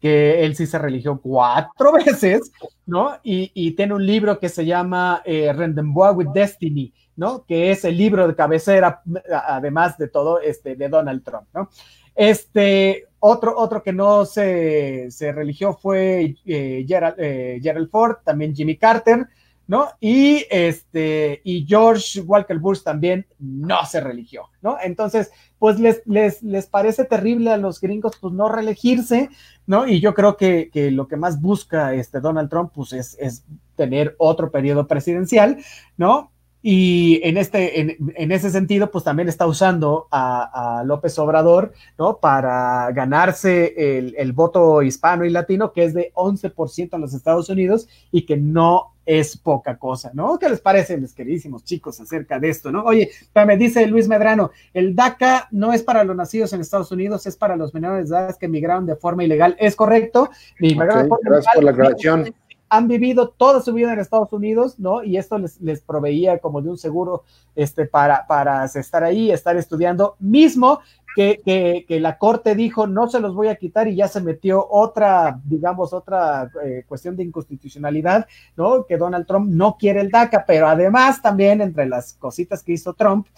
[0.04, 2.52] que él sí se religió cuatro veces,
[2.84, 3.16] ¿no?
[3.22, 7.44] Y, tiene un libro que se llama eh, Rendezvous with Destiny, ¿no?
[7.46, 9.02] Que es el libro de cabecera,
[9.46, 11.70] además de todo, este, de Donald Trump, ¿no?
[12.14, 18.76] Este, otro, otro que no se, se religió fue eh, eh, Gerald, Ford, también Jimmy
[18.76, 19.26] Carter,
[19.66, 19.88] ¿no?
[19.98, 24.76] Y este, y George Walker Bush también no se religió, ¿no?
[24.82, 29.30] Entonces, pues les, les, les parece terrible a los gringos, pues no reelegirse,
[29.66, 29.88] ¿no?
[29.88, 33.44] Y yo creo que, que lo que más busca este Donald Trump, pues es, es
[33.74, 35.56] tener otro periodo presidencial,
[35.96, 36.30] ¿no?
[36.66, 42.16] Y en, este, en, ese sentido, pues también está usando a, López Obrador, ¿no?
[42.16, 47.86] Para ganarse el, voto hispano y latino, que es de 11% en los Estados Unidos
[48.10, 50.38] y que no es poca cosa, ¿no?
[50.38, 52.82] ¿Qué les parece, mis queridísimos chicos, acerca de esto, ¿no?
[52.84, 53.10] Oye,
[53.46, 57.36] me dice Luis Medrano, el DACA no es para los nacidos en Estados Unidos, es
[57.36, 59.54] para los menores de edad que emigraron de forma ilegal.
[59.58, 60.30] ¿Es correcto?
[60.58, 61.08] gracias
[61.54, 62.34] por la aclaración
[62.68, 65.02] han vivido toda su vida en Estados Unidos, ¿no?
[65.02, 67.22] Y esto les, proveía como de un seguro
[67.54, 70.80] este, para, para estar ahí, estar estudiando, mismo
[71.14, 74.66] que, que, la Corte dijo, no se los voy a quitar y ya se metió
[74.68, 78.84] otra, digamos, otra eh, cuestión de inconstitucionalidad, ¿no?
[78.84, 82.94] Que Donald Trump no quiere el DACA, pero además también entre las cositas que hizo
[82.94, 83.28] Trump,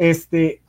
[0.00, 0.62] este,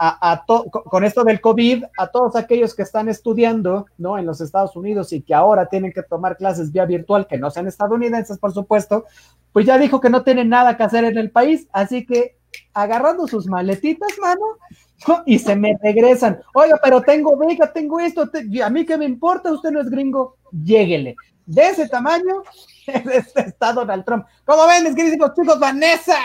[0.89, 4.17] con esto del COVID, a todos aquellos que están estudiando, ¿no?
[4.17, 7.49] En los Estados Unidos y que ahora tienen que tomar clases vía virtual, que no
[7.49, 9.05] sean estadounidenses, por supuesto,
[9.53, 12.39] pues ya dijo que no tienen nada que hacer en el país, así que
[12.73, 14.43] agarrando sus maletitas, mano,
[15.25, 16.41] y se me regresan.
[16.53, 18.29] Oiga, pero tengo beca, tengo esto,
[18.61, 21.15] a mí que me importa, usted no es gringo, lléguele.
[21.45, 22.43] De ese tamaño
[22.85, 24.25] está Donald Trump.
[24.43, 25.57] ¿Cómo ven, mis queridos chicos?
[25.57, 26.17] Vanessa.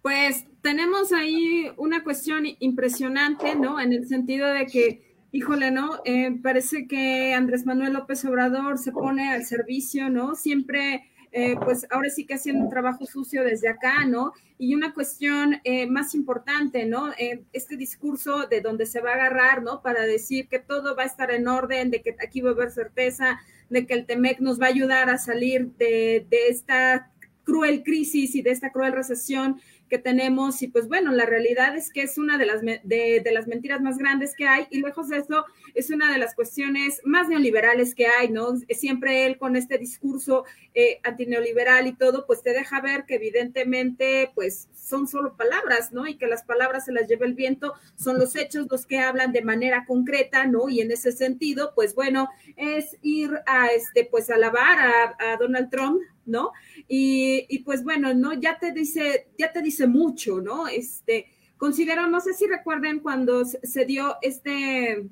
[0.00, 3.78] Pues tenemos ahí una cuestión impresionante, ¿no?
[3.78, 5.00] En el sentido de que,
[5.30, 6.00] híjole, ¿no?
[6.04, 10.34] Eh, parece que Andrés Manuel López Obrador se pone al servicio, ¿no?
[10.34, 14.32] Siempre eh, pues ahora sí que haciendo un trabajo sucio desde acá, ¿no?
[14.58, 17.12] Y una cuestión eh, más importante, ¿no?
[17.12, 19.82] Eh, este discurso de donde se va a agarrar, ¿no?
[19.82, 22.72] Para decir que todo va a estar en orden, de que aquí va a haber
[22.72, 23.38] certeza,
[23.70, 27.12] de que el TEMEC nos va a ayudar a salir de, de esta
[27.46, 31.92] cruel crisis y de esta cruel recesión que tenemos y pues bueno, la realidad es
[31.92, 35.18] que es una de las, de, las mentiras más grandes que hay y lejos de
[35.18, 38.56] eso es una de las cuestiones más neoliberales que hay, ¿no?
[38.70, 44.30] Siempre él con este discurso eh, antineoliberal y todo, pues te deja ver que evidentemente
[44.34, 46.06] pues son solo palabras, ¿no?
[46.06, 49.32] Y que las palabras se las lleva el viento, son los hechos los que hablan
[49.32, 50.68] de manera concreta, ¿no?
[50.68, 55.70] Y en ese sentido, pues bueno, es ir a este, pues alabar a, a Donald
[55.70, 56.52] Trump, ¿no?
[56.88, 58.34] Y, pues bueno, ¿no?
[58.34, 60.68] Ya te dice, ya te dice mucho, ¿no?
[60.68, 61.26] Este,
[61.56, 65.08] considero, no sé si recuerden cuando se dio este,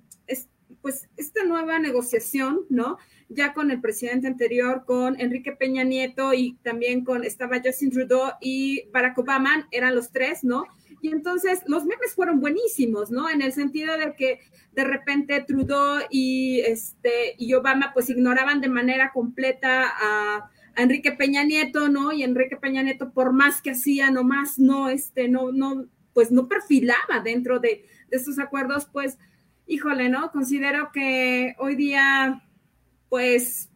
[0.82, 2.98] pues esta nueva negociación, ¿no?
[3.28, 8.32] Ya con el presidente anterior, con Enrique Peña Nieto y también con, estaba Justin Trudeau
[8.40, 10.64] y Barack Obama, eran los tres, ¿no?
[11.00, 13.28] Y entonces los memes fueron buenísimos, ¿no?
[13.28, 14.40] En el sentido de que
[14.72, 21.44] de repente Trudeau y, este, y Obama pues ignoraban de manera completa a Enrique Peña
[21.44, 22.12] Nieto, ¿no?
[22.12, 26.48] Y Enrique Peña Nieto, por más que hacía, nomás no, este, no, no, pues no
[26.48, 29.18] perfilaba dentro de, de estos acuerdos, pues,
[29.66, 30.30] híjole, ¿no?
[30.30, 32.42] Considero que hoy día,
[33.08, 33.70] pues,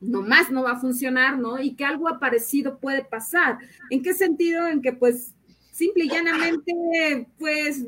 [0.00, 1.58] nomás no va a funcionar, ¿no?
[1.60, 3.58] Y que algo parecido puede pasar.
[3.90, 4.66] ¿En qué sentido?
[4.66, 5.34] En que, pues,
[5.72, 7.84] simple y llanamente, pues,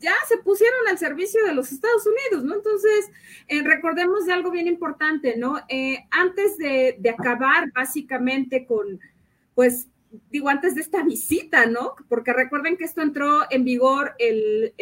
[0.00, 2.54] ya se pusieron al servicio de los Estados Unidos, ¿no?
[2.54, 3.10] Entonces,
[3.48, 5.60] eh, recordemos de algo bien importante, ¿no?
[5.68, 9.00] Eh, antes de, acabar básicamente con,
[9.54, 9.88] pues,
[10.30, 11.94] digo, antes de esta visita, ¿no?
[12.08, 14.74] Porque recuerden que esto entró en vigor el,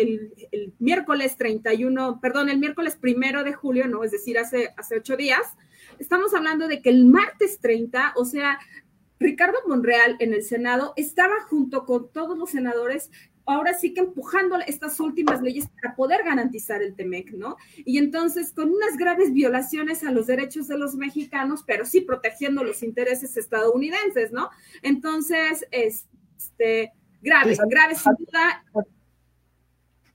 [0.79, 4.05] miércoles 31, perdón, el miércoles primero de julio, ¿no?
[4.05, 5.43] Es decir, hace, hace ocho días.
[5.99, 8.59] Estamos hablando de que el martes 30, o sea,
[9.19, 13.11] Ricardo Monreal en el Senado estaba junto con todos los senadores
[13.47, 17.57] ahora sí que empujando estas últimas leyes para poder garantizar el TEMEC, ¿no?
[17.77, 22.63] Y entonces con unas graves violaciones a los derechos de los mexicanos, pero sí protegiendo
[22.65, 24.51] los intereses estadounidenses, ¿no?
[24.83, 28.65] Entonces, este, graves, graves sin duda.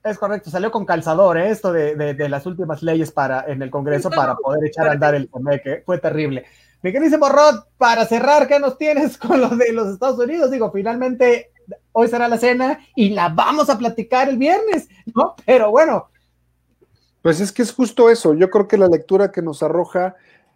[0.04, 1.50] Es correcto, salió con calzador ¿eh?
[1.50, 5.28] esto de, las últimas leyes para, en el Congreso para poder echar a andar el
[5.28, 5.82] TEMEC, ¿eh?
[5.84, 6.46] fue terrible.
[6.80, 10.50] Mi queridísimo Rod, para cerrar, ¿qué nos tienes con lo de los Estados Unidos?
[10.50, 11.50] Digo, finalmente
[11.98, 15.34] hoy será la cena y la vamos a platicar el viernes, ¿no?
[15.44, 16.08] Pero bueno.
[17.22, 18.34] Pues es que es justo eso.
[18.34, 20.14] Yo creo que la lectura que nos arroja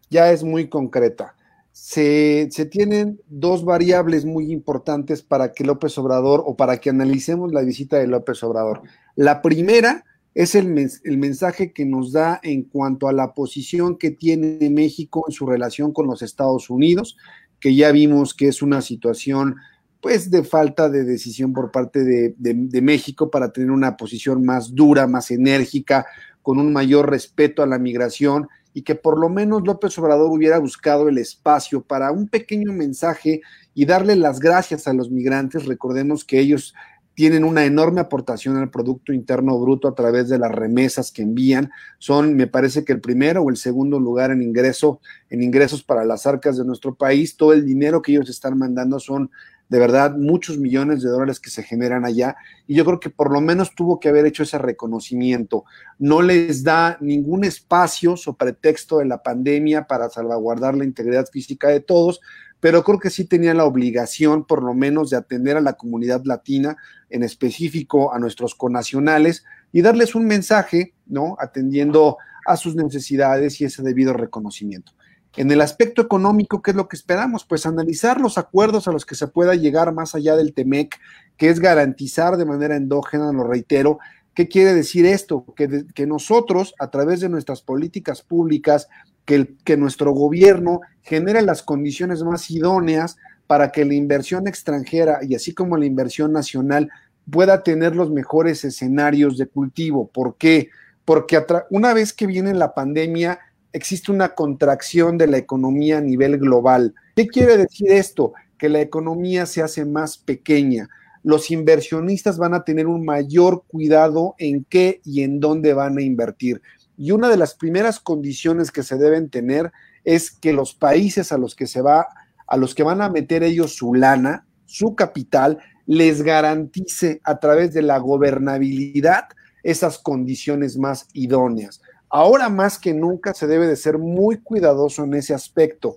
[0.09, 1.35] ya es muy concreta.
[1.73, 7.63] Se, tienen dos variables muy importantes para que López Obrador o para que analicemos la
[7.63, 8.83] visita de López Obrador.
[9.17, 14.71] La primera es el, mensaje que nos da en cuanto a la posición que tiene
[14.71, 17.17] México en su relación con los Estados Unidos,
[17.59, 19.57] que ya vimos que es una situación
[20.03, 25.07] pues de falta de decisión por parte de, México para tener una posición más dura,
[25.07, 26.05] más enérgica,
[26.43, 30.59] con un mayor respeto a la migración y que por lo menos López Obrador hubiera
[30.59, 33.43] buscado el espacio para un pequeño mensaje
[33.75, 35.67] y darle las gracias a los migrantes.
[35.67, 36.75] Recordemos que ellos
[37.15, 41.71] tienen una enorme aportación al Producto Interno Bruto a través de las remesas que envían.
[41.99, 45.01] Son, me parece que el primero o el segundo lugar en ingreso,
[45.31, 47.37] en ingresos para las arcas de nuestro país.
[47.37, 49.31] Todo el dinero que ellos están mandando son
[49.73, 53.33] de verdad muchos millones de dólares que se generan allá y yo creo que por
[53.33, 55.65] lo menos tuvo que haber hecho ese reconocimiento.
[55.99, 61.69] No les da ningún espacio sobre pretexto de la pandemia para salvaguardar la integridad física
[61.69, 62.21] de todos,
[62.61, 66.21] pero creo que sí tenía la obligación por lo menos de atender a la comunidad
[66.27, 66.77] latina,
[67.09, 69.43] en específico a nuestros conacionales
[69.73, 71.35] y darles un mensaje, ¿no?
[71.41, 74.93] Atendiendo a sus necesidades y ese debido reconocimiento.
[75.37, 77.45] En el aspecto económico, ¿qué es lo que esperamos?
[77.47, 80.99] Pues analizar los acuerdos a los que se pueda llegar más allá del TEMEC,
[81.39, 83.99] que es garantizar de manera endógena, lo reitero,
[84.35, 85.47] ¿qué quiere decir esto?
[85.57, 88.89] Que, que nosotros, a través de nuestras políticas públicas,
[89.25, 93.17] que, que nuestro gobierno genere las condiciones más idóneas
[93.47, 96.91] para que la inversión extranjera y así como la inversión nacional
[97.31, 100.09] pueda tener los mejores escenarios de cultivo.
[100.09, 100.71] ¿Por qué?
[101.05, 103.41] Porque una vez que viene la pandemia,
[103.73, 106.95] existe una contracción de la economía a nivel global.
[107.17, 108.33] ¿Qué quiere decir esto?
[108.59, 110.89] Que la economía se hace más pequeña.
[111.23, 116.03] Los inversionistas van a tener un mayor cuidado en qué y en dónde van a
[116.03, 116.61] invertir.
[116.97, 119.73] Y una de las primeras condiciones que se deben tener
[120.05, 122.09] es que los países a los que se va,
[122.47, 127.73] a los que van a meter ellos su lana, su capital, les garantice a través
[127.73, 129.25] de la gobernabilidad
[129.63, 131.81] esas condiciones más idóneas.
[132.15, 135.97] Ahora más que nunca se debe de ser muy cuidadoso en ese aspecto.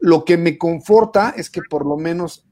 [0.00, 2.44] Lo que me conforta es que por lo menos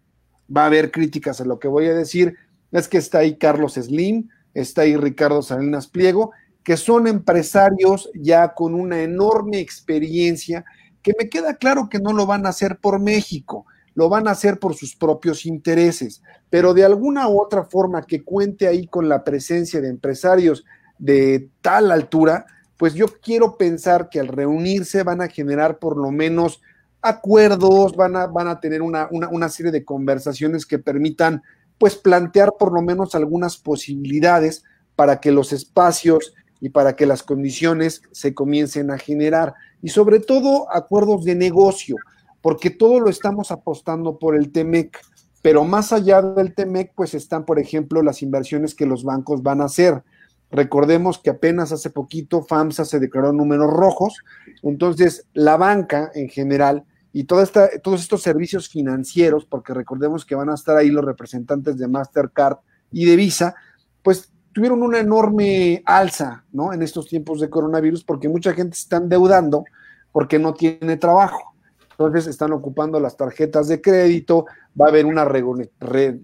[0.56, 2.36] va a haber críticas a lo que voy a decir,
[2.70, 6.30] es que está ahí Carlos Slim, está ahí Ricardo Salinas Pliego,
[6.62, 10.64] que son empresarios ya con una enorme experiencia,
[11.02, 14.32] que me queda claro que no lo van a hacer por México, lo van a
[14.32, 19.08] hacer por sus propios intereses, pero de alguna u otra forma que cuente ahí con
[19.08, 20.64] la presencia de empresarios
[21.00, 22.46] de tal altura,
[22.80, 26.62] pues yo quiero pensar que al reunirse van a generar por lo menos
[27.02, 31.42] acuerdos, van a, van a tener una, una, serie de conversaciones que permitan
[31.76, 34.64] pues plantear por lo menos algunas posibilidades
[34.96, 39.52] para que los espacios y para que las condiciones se comiencen a generar
[39.82, 41.96] y sobre todo acuerdos de negocio,
[42.40, 44.98] porque todo lo estamos apostando por el TEMEC,
[45.42, 49.60] pero más allá del TEMEC pues están por ejemplo las inversiones que los bancos van
[49.60, 50.02] a hacer.
[50.50, 54.18] Recordemos que apenas hace poquito FAMSA se declaró números rojos,
[54.62, 60.34] entonces la banca en general y toda esta, todos estos servicios financieros, porque recordemos que
[60.34, 62.58] van a estar ahí los representantes de Mastercard
[62.92, 63.54] y de Visa,
[64.02, 66.72] pues tuvieron una enorme alza, ¿no?
[66.72, 69.64] En estos tiempos de coronavirus, porque mucha gente se está endeudando
[70.12, 71.54] porque no tiene trabajo.
[71.92, 74.46] Entonces están ocupando las tarjetas de crédito,
[74.80, 75.28] va a haber unas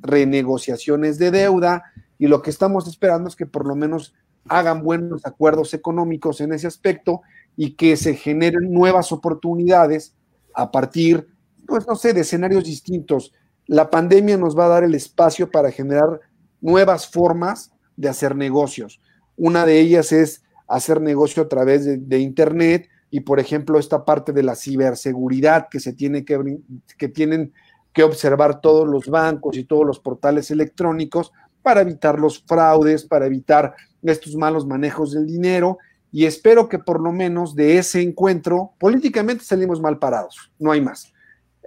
[0.03, 1.85] renegociaciones de deuda
[2.19, 4.15] y lo que estamos esperando es que por lo menos
[4.49, 7.23] hagan buenos acuerdos económicos en ese aspecto
[7.57, 10.15] y que se generen nuevas oportunidades
[10.55, 11.27] a partir,
[11.67, 13.33] pues no sé, de escenarios distintos.
[13.67, 16.21] La pandemia nos va a dar el espacio para generar
[16.61, 19.01] nuevas formas de hacer negocios.
[19.37, 24.33] Una de ellas es hacer negocio a través de, Internet y, por ejemplo, esta parte
[24.33, 26.59] de la ciberseguridad que se tiene que,
[26.99, 27.53] que tienen
[27.93, 31.33] que observar todos los bancos y todos los portales electrónicos
[31.67, 35.79] para evitar los fraudes, para evitar estos malos manejos del dinero
[36.13, 40.81] y espero que por lo menos de ese encuentro, políticamente salimos mal parados, no hay
[40.81, 41.13] más.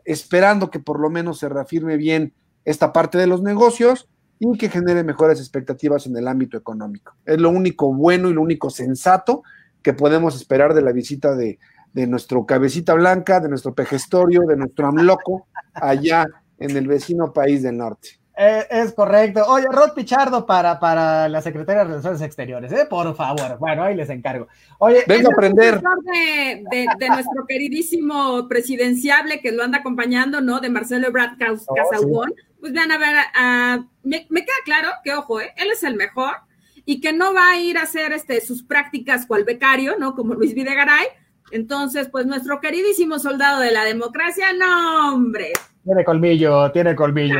[0.05, 2.33] Esperando que por lo menos se reafirme bien
[2.63, 4.07] esta parte de los negocios
[4.39, 7.17] y que genere mejores expectativas en el ámbito económico.
[7.25, 9.43] Es lo único bueno y lo único sensato
[9.81, 11.59] que podemos esperar de la visita de,
[11.91, 16.25] de nuestro cabecita blanca, de nuestro pejestorio, de nuestro amloco allá
[16.57, 18.19] en el vecino país del norte.
[18.41, 19.43] Eh, es correcto.
[19.47, 22.85] Oye, Rod Pichardo para, para la Secretaría de Relaciones Exteriores, ¿eh?
[22.89, 23.57] Por favor.
[23.59, 24.47] Bueno, ahí les encargo.
[24.77, 25.81] Oye, venga a aprender.
[25.81, 30.61] De, de, nuestro queridísimo presidenciable que lo anda acompañando, ¿no?
[30.61, 31.33] De Marcelo Ebrard
[31.67, 32.25] oh,
[32.61, 35.53] Pues vean a ver, me, queda claro que, ojo, ¿eh?
[35.57, 36.37] él es el mejor
[36.85, 40.15] y que no va a ir a hacer este, sus prácticas cual becario, ¿no?
[40.15, 41.07] Como Luis Videgaray.
[41.51, 45.51] Entonces, pues nuestro queridísimo soldado de la democracia, no, hombre,
[45.83, 47.39] tiene colmillo, tiene colmillo.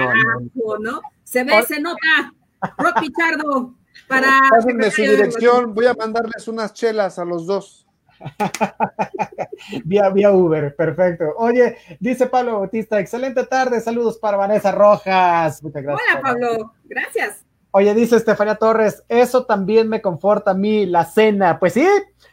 [0.80, 1.02] ¿no?
[1.24, 2.34] Se ve, se nota.
[2.78, 3.76] Rock Pichardo,
[4.08, 4.42] para.
[4.50, 7.86] Pásenme su dirección, voy a mandarles unas chelas a los dos.
[9.86, 11.34] vía, vía Uber, perfecto.
[11.38, 15.64] Oye, dice Pablo Bautista, excelente tarde, saludos para Vanessa Rojas.
[15.64, 16.08] Muchas gracias.
[16.12, 17.46] Hola, Pablo, gracias.
[17.72, 21.60] Oye, dice Estefanía Torres, eso también me conforta a mí, la cena.
[21.60, 21.88] Pues sí,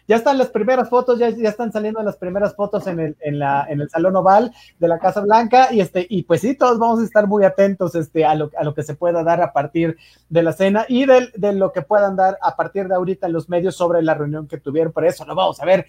[0.09, 4.53] ya están las primeras fotos, ya, están saliendo las primeras fotos en el, Salón Oval
[4.79, 8.25] de la Casa Blanca, y este, pues sí, todos vamos a estar muy atentos este,
[8.25, 9.97] a, lo, que se pueda dar a partir
[10.29, 13.33] de la cena y de, de lo que puedan dar a partir de ahorita en
[13.33, 14.93] los medios sobre la reunión que tuvieron.
[14.93, 15.87] Por eso lo vamos a ver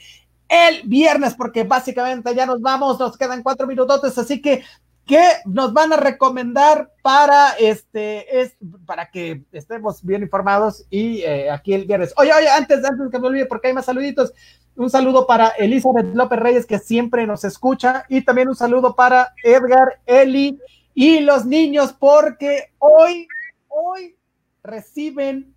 [0.49, 4.63] el viernes, porque básicamente ya nos vamos, nos quedan cuatro minutos, así que
[5.07, 11.49] ¿Qué nos van a recomendar para este es para que estemos bien informados y eh,
[11.49, 12.13] aquí el viernes.
[12.17, 14.33] Oye, oye, antes, antes que me olvide, porque hay más saluditos.
[14.75, 19.33] Un saludo para Elizabeth López Reyes, que siempre nos escucha, y también un saludo para
[19.43, 20.59] Edgar, Eli
[20.93, 23.29] y los niños, porque hoy,
[23.69, 24.17] hoy
[24.61, 25.55] reciben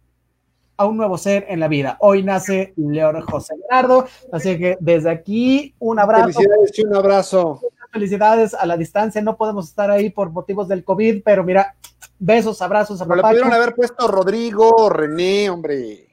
[0.77, 1.97] a un nuevo ser en la vida.
[1.99, 6.33] Hoy nace León José Gerardo, así que desde aquí un abrazo.
[6.33, 7.61] Felicidades y un abrazo
[7.91, 11.75] felicidades a la distancia, no podemos estar ahí por motivos del COVID, pero mira,
[12.19, 16.07] besos, abrazos a Le pudieron haber puesto Rodrigo, René, hombre.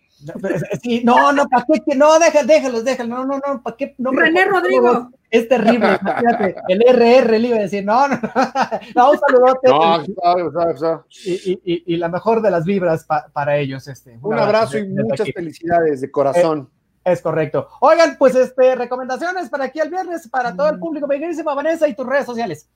[0.81, 1.95] Sí, no, no, ¿para qué?
[1.95, 3.93] No, déjalos, déjalos, déjalos, no, no, no, ¿para qué?
[3.97, 5.11] No, René Rodrigo.
[5.29, 8.17] Es terrible, fíjate, el RR le iba a decir, no, no,
[8.95, 9.69] no, un saludote.
[9.69, 13.87] No, y, y, y, la mejor de las vibras para ellos.
[13.89, 16.69] Este, un, abrazo, y muchas felicidades de corazón.
[17.07, 17.69] Es correcto.
[17.79, 21.07] Oigan, pues este, recomendaciones para aquí el viernes, para todo el público.
[21.07, 22.67] Bellísima Vanessa y tus redes sociales.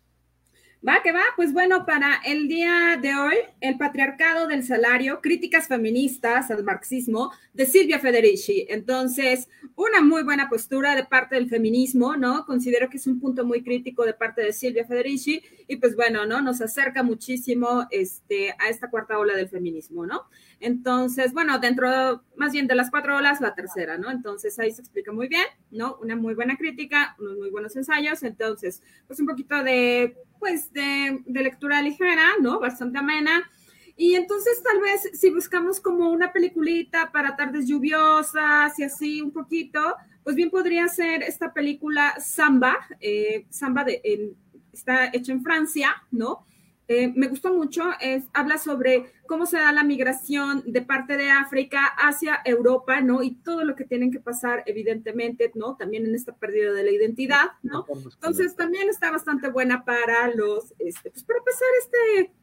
[0.87, 1.21] Va, que va.
[1.35, 7.31] Pues bueno, para el día de hoy, el patriarcado del salario, críticas feministas al marxismo
[7.53, 8.65] de Silvia Federici.
[8.67, 12.47] Entonces, una muy buena postura de parte del feminismo, ¿no?
[12.47, 16.25] Considero que es un punto muy crítico de parte de Silvia Federici y pues bueno,
[16.25, 16.41] ¿no?
[16.41, 20.23] Nos acerca muchísimo este, a esta cuarta ola del feminismo, ¿no?
[20.59, 24.09] Entonces, bueno, dentro más bien de las cuatro olas, la tercera, ¿no?
[24.09, 25.99] Entonces ahí se explica muy bien, ¿no?
[26.01, 28.23] Una muy buena crítica, unos muy buenos ensayos.
[28.23, 32.59] Entonces, pues un poquito de pues de, lectura ligera, ¿no?
[32.59, 33.49] Bastante amena.
[33.95, 39.31] Y entonces tal vez si buscamos como una peliculita para tardes lluviosas y así un
[39.31, 44.33] poquito, pues bien podría ser esta película Samba, eh, Samba de,
[44.73, 46.45] está hecha en Francia, ¿no?
[46.87, 51.31] Eh, me gustó mucho, es, habla sobre cómo se da la migración de parte de
[51.31, 53.23] África hacia Europa, ¿no?
[53.23, 55.77] Y todo lo que tienen que pasar, evidentemente, ¿no?
[55.77, 57.85] También en esta pérdida de la identidad, ¿no?
[57.87, 62.33] Entonces, también está bastante buena para los, este, pues para pasar este,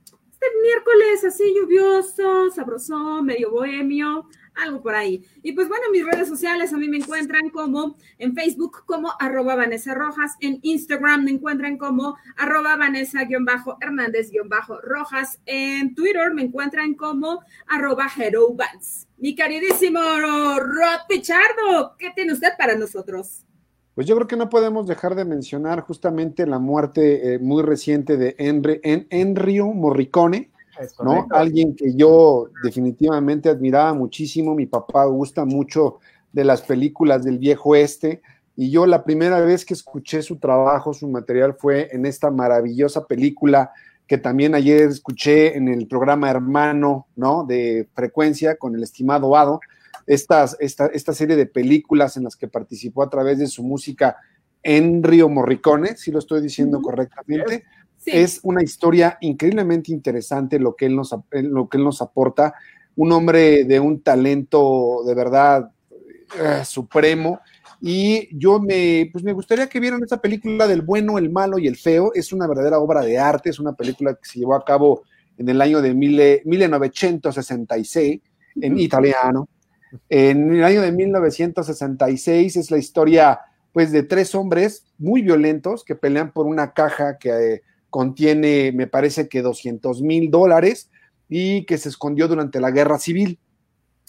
[0.41, 5.26] este miércoles así lluvioso, sabroso, medio bohemio, algo por ahí.
[5.43, 9.57] Y pues bueno, mis redes sociales a mí me encuentran como en Facebook como arroba
[9.57, 18.09] Vanessa Rojas, en Instagram me encuentran como arroba Vanessa-Hernández-Rojas, en Twitter me encuentran como arroba
[19.16, 23.48] Mi queridísimo Rod Pichardo, ¿qué tiene usted para nosotros?
[23.99, 28.17] Pues yo creo que no podemos dejar de mencionar justamente la muerte eh, muy reciente
[28.17, 30.53] de Enrio Morricone,
[31.03, 31.27] ¿no?
[31.33, 35.99] Alguien que yo definitivamente admiraba muchísimo, mi papá gusta mucho
[36.33, 38.23] de las películas del viejo este,
[38.55, 43.05] y yo la primera vez que escuché su trabajo, su material fue en esta maravillosa
[43.05, 43.73] película
[44.07, 47.43] que también ayer escuché en el programa Hermano, ¿no?
[47.43, 49.59] De frecuencia con el estimado Ado,
[50.09, 54.17] esta, esta serie de películas en las que participó a través de su música
[54.63, 57.65] Enrio Morricone, si lo estoy diciendo correctamente,
[58.07, 62.55] es una historia increíblemente interesante lo que, él nos, lo que él nos aporta.
[62.97, 65.71] Un hombre de un talento de verdad
[66.39, 67.41] eh, supremo.
[67.81, 71.69] Y yo me, pues me gustaría que vieran esta película del bueno, el malo y
[71.69, 72.13] el feo.
[72.15, 75.03] Es una verdadera obra de arte, es una película que se llevó a cabo
[75.37, 78.21] en el año de mille, 1966
[78.61, 79.49] en italiano.
[80.09, 83.41] En el año de 1966 es la historia
[83.72, 89.28] pues de tres hombres muy violentos que pelean por una caja que contiene, me parece
[89.28, 90.91] que 200 mil dólares
[91.28, 93.39] y que se escondió durante la guerra civil.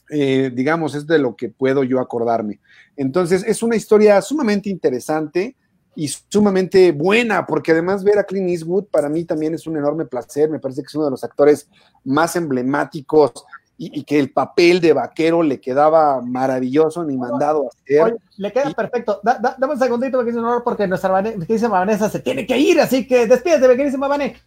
[0.09, 2.59] Eh, digamos, es de lo que puedo yo acordarme.
[2.97, 5.55] Entonces, es una historia sumamente interesante
[5.95, 10.05] y sumamente buena, porque además ver a Clint Eastwood para mí también es un enorme
[10.05, 11.69] placer, me parece que es uno de los actores
[12.03, 13.45] más emblemáticos
[13.82, 18.17] y, que el papel de vaquero le quedaba maravilloso, ni mandado a hacer.
[18.36, 19.21] le queda perfecto.
[19.23, 20.21] dame un segundito,
[20.65, 24.38] porque nuestra Vanessa se tiene que ir, así que despídete, queridísima Vanessa.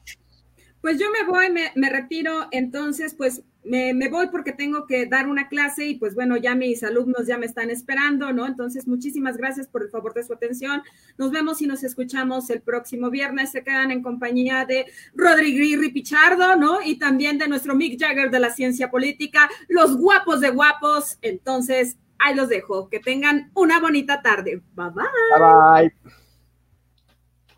[0.83, 5.29] Pues yo me voy, me, me retiro, entonces pues me, voy porque tengo que dar
[5.29, 8.47] una clase y pues bueno, ya mis alumnos ya me están esperando, ¿no?
[8.47, 10.83] Entonces, muchísimas gracias por el favor de su atención.
[11.17, 13.53] Nos vemos y nos escuchamos el próximo viernes.
[13.53, 16.83] Se quedan en compañía de Rodrigo Pichardo, ¿no?
[16.83, 21.19] Y también de nuestro Mick Jagger de la ciencia política, los guapos de guapos.
[21.23, 22.89] Entonces, ahí los dejo.
[22.89, 24.63] Que tengan una bonita tarde.
[24.75, 25.05] Bye bye.
[25.39, 26.13] Bye bye.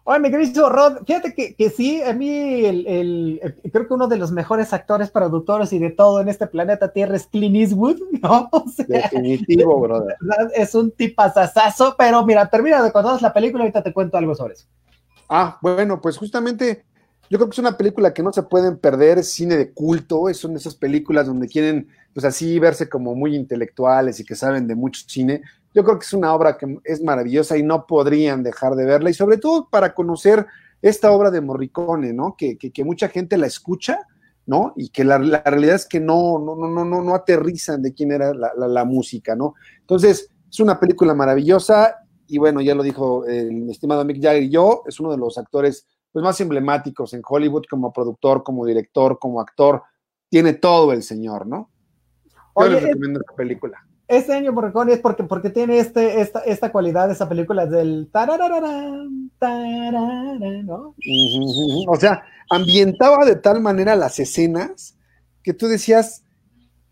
[0.06, 2.28] Oye, mi querido Rod, fíjate que, que sí, a mí
[2.66, 3.40] el,
[3.72, 7.16] creo que uno de los mejores actores, productores y de todo en este planeta Tierra
[7.16, 8.50] es Clint Eastwood, ¿no?
[8.86, 10.16] Definitivo, brother.
[10.54, 14.54] Es un tipazazazo, pero mira, termina de contarnos la película, ahorita te cuento algo sobre
[14.54, 14.66] eso.
[15.26, 16.84] Ah, bueno, pues justamente
[17.30, 20.32] yo creo que es una película que no se pueden perder, es cine de culto,
[20.34, 24.74] son esas películas donde quieren, pues así, verse como muy intelectuales y que saben de
[24.74, 25.40] mucho cine,
[25.74, 29.10] yo creo que es una obra que es maravillosa y no podrían dejar de verla,
[29.10, 30.46] y sobre todo para conocer
[30.80, 32.36] esta obra de Morricone, ¿no?
[32.38, 34.06] Que, que, mucha gente la escucha,
[34.46, 34.72] ¿no?
[34.76, 38.32] Y que la, realidad es que no, no, no, no, no aterrizan de quién era
[38.34, 39.54] la, música, ¿no?
[39.80, 41.96] Entonces, es una película maravillosa,
[42.28, 45.36] y bueno, ya lo dijo el estimado Mick Jagger y yo, es uno de los
[45.38, 49.82] actores pues, más emblemáticos en Hollywood como productor, como director, como actor,
[50.28, 51.70] tiene todo el señor, ¿no?
[52.56, 53.84] Yo les recomiendo esta película
[54.16, 58.08] este año Morricone es porque, tiene este, esta, esta cualidad, esa película del
[60.64, 60.94] ¿no?
[61.88, 64.96] O sea, ambientaba de tal manera las escenas
[65.42, 66.24] que tú decías,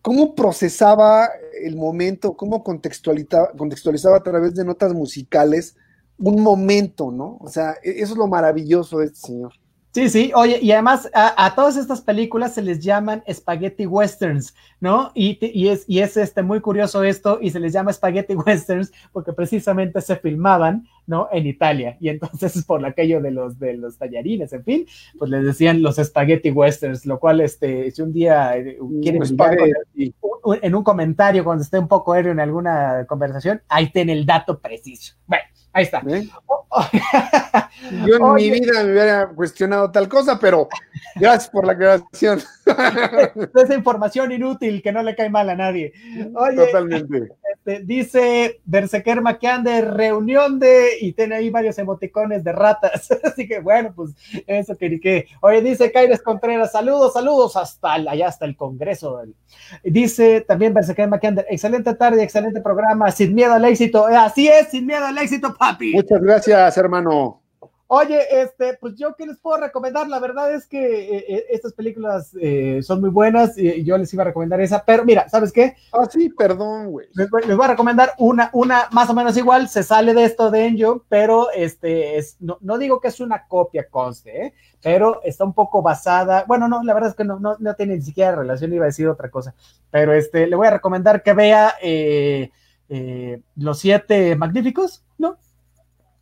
[0.03, 1.29] ¿cómo procesaba
[1.63, 5.77] el momento, cómo contextualizaba, contextualizaba a través de notas musicales
[6.19, 7.39] un momento, ¿no?
[7.41, 9.53] O sea, e, eso es lo maravilloso de este señor.
[9.95, 15.13] Sí, sí, oye, y además a, todas estas películas se les llaman spaghetti westerns, ¿no?
[15.15, 18.91] Y, y, es, y es este, muy curioso esto, y se les llama spaghetti westerns
[19.13, 21.29] porque precisamente se filmaban, ¿no?
[21.31, 24.87] En Italia, y entonces por aquello de los, de los tallarines, en fin,
[25.19, 29.23] pues les decían los spaghetti westerns, lo cual, este, si un día eh, quieren
[30.63, 34.59] en un comentario cuando esté un poco aéreo en alguna conversación, ahí tiene el dato
[34.59, 35.17] preciso.
[35.27, 36.03] Bueno, Ahí está.
[36.09, 36.29] ¿Eh?
[38.07, 40.69] Yo en mi vida me hubiera cuestionado tal cosa, pero
[41.17, 42.43] gracias por la aclaración.
[42.67, 45.93] Esa información inútil que no le cae mal a nadie.
[46.33, 47.33] Totalmente.
[47.55, 49.23] Este, dice Berseker
[49.63, 53.09] de reunión de, y tiene ahí varios emoticones de ratas.
[53.25, 54.15] Así que bueno, pues
[54.47, 55.27] eso que que.
[55.41, 59.23] Oye, dice Caires Contreras, saludos, saludos hasta allá, hasta el Congreso.
[59.83, 64.07] Dice también Berseker Mackiander, excelente tarde, excelente programa, sin miedo al éxito.
[64.07, 65.55] Así es, sin miedo al éxito
[65.95, 67.42] Muchas gracias, hermano.
[67.95, 71.75] Oye, este, pues yo que les puedo recomendar, la verdad es que eh, eh, estas
[71.75, 75.53] películas eh, son muy buenas y yo les iba a recomendar esa, pero mira, ¿sabes
[75.53, 75.77] qué?
[75.93, 77.09] Ah, sí, perdón, güey.
[77.13, 80.69] Les, voy a recomendar una, una más o menos igual, se sale de esto de
[80.69, 85.83] Enjo, pero este, es, no, digo que es una copia, conste, pero está un poco
[85.83, 88.87] basada, bueno, no, la verdad es que no, no, no tiene ni siquiera relación, iba
[88.87, 89.55] a decir otra cosa,
[89.91, 91.75] pero este, le voy a recomendar que vea
[93.57, 95.37] Los Siete Magníficos, ¿no?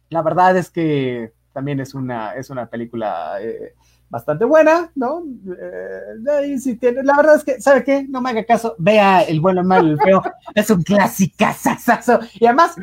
[0.08, 3.74] La verdad es que también es una, es una película eh,
[4.08, 5.22] bastante buena, ¿no?
[5.46, 8.06] Eh, la verdad es que, ¿sabe qué?
[8.08, 10.22] No me haga caso, vea el bueno, el malo, el feo,
[10.54, 11.44] es un clásico,
[12.40, 12.76] y además,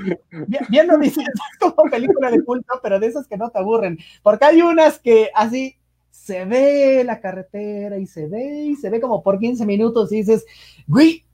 [0.70, 4.46] bien, dices, es como película de culto, pero de esas que no te aburren, porque
[4.46, 5.76] hay unas que así
[6.12, 10.18] se ve la carretera y se ve y se ve como por 15 minutos y
[10.18, 10.46] dices,
[10.86, 11.26] güey,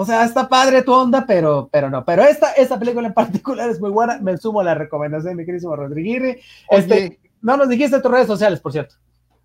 [0.00, 2.06] o sea, está padre tu onda, pero, pero no.
[2.06, 4.18] Pero esta, esta película en particular es muy buena.
[4.18, 6.38] Me sumo a la recomendación, mi querísimo Rodríguez.
[6.70, 8.94] Este, no nos dijiste tus redes sociales, por cierto.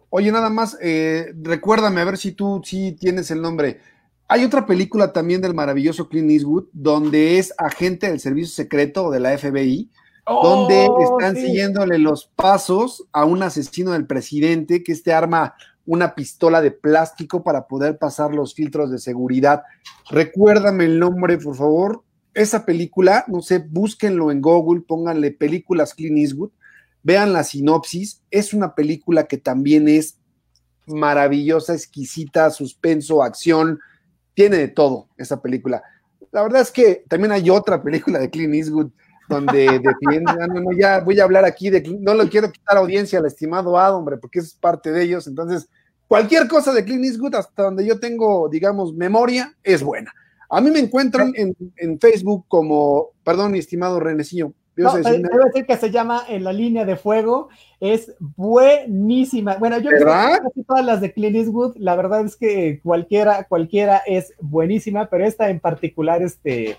[0.09, 3.81] Oye, nada más, eh, recuérdame a ver si tú sí tienes el nombre.
[4.29, 9.19] Hay otra película también del maravilloso Clint Eastwood, donde es agente del servicio secreto de
[9.19, 9.89] la FBI,
[10.25, 15.55] donde oh, están siguiéndole los pasos a un asesino del presidente, que este arma
[15.85, 19.63] una pistola de plástico para poder pasar los filtros de seguridad.
[20.09, 22.03] Recuérdame el nombre, por favor.
[22.33, 26.51] Esa película, no sé, búsquenlo en Google, pónganle películas Clint Eastwood,
[27.03, 28.21] vean la sinopsis.
[28.31, 30.17] Es una película que también es
[30.87, 33.79] maravillosa, exquisita, suspenso, acción,
[34.33, 35.81] tiene de todo esa película.
[36.31, 38.91] La verdad es que también hay otra película de Clint Eastwood
[39.27, 42.77] donde defiende, ah, no, no, ya voy a hablar aquí de, no lo quiero quitar
[42.77, 45.69] audiencia al estimado Ad, hombre, porque es parte de ellos, entonces
[46.07, 50.13] cualquier cosa de Clint Eastwood, hasta donde yo tengo, digamos, memoria, es buena.
[50.49, 54.53] A mí me encuentran en, Facebook como, perdón, mi estimado Renecillo.
[54.77, 57.47] No, decir que se llama En la línea de fuego,
[57.79, 59.55] es buenísima.
[59.55, 64.33] Bueno, yo que todas las de Clint Eastwood, la verdad es que cualquiera, cualquiera es
[64.41, 66.77] buenísima, pero esta en particular, este,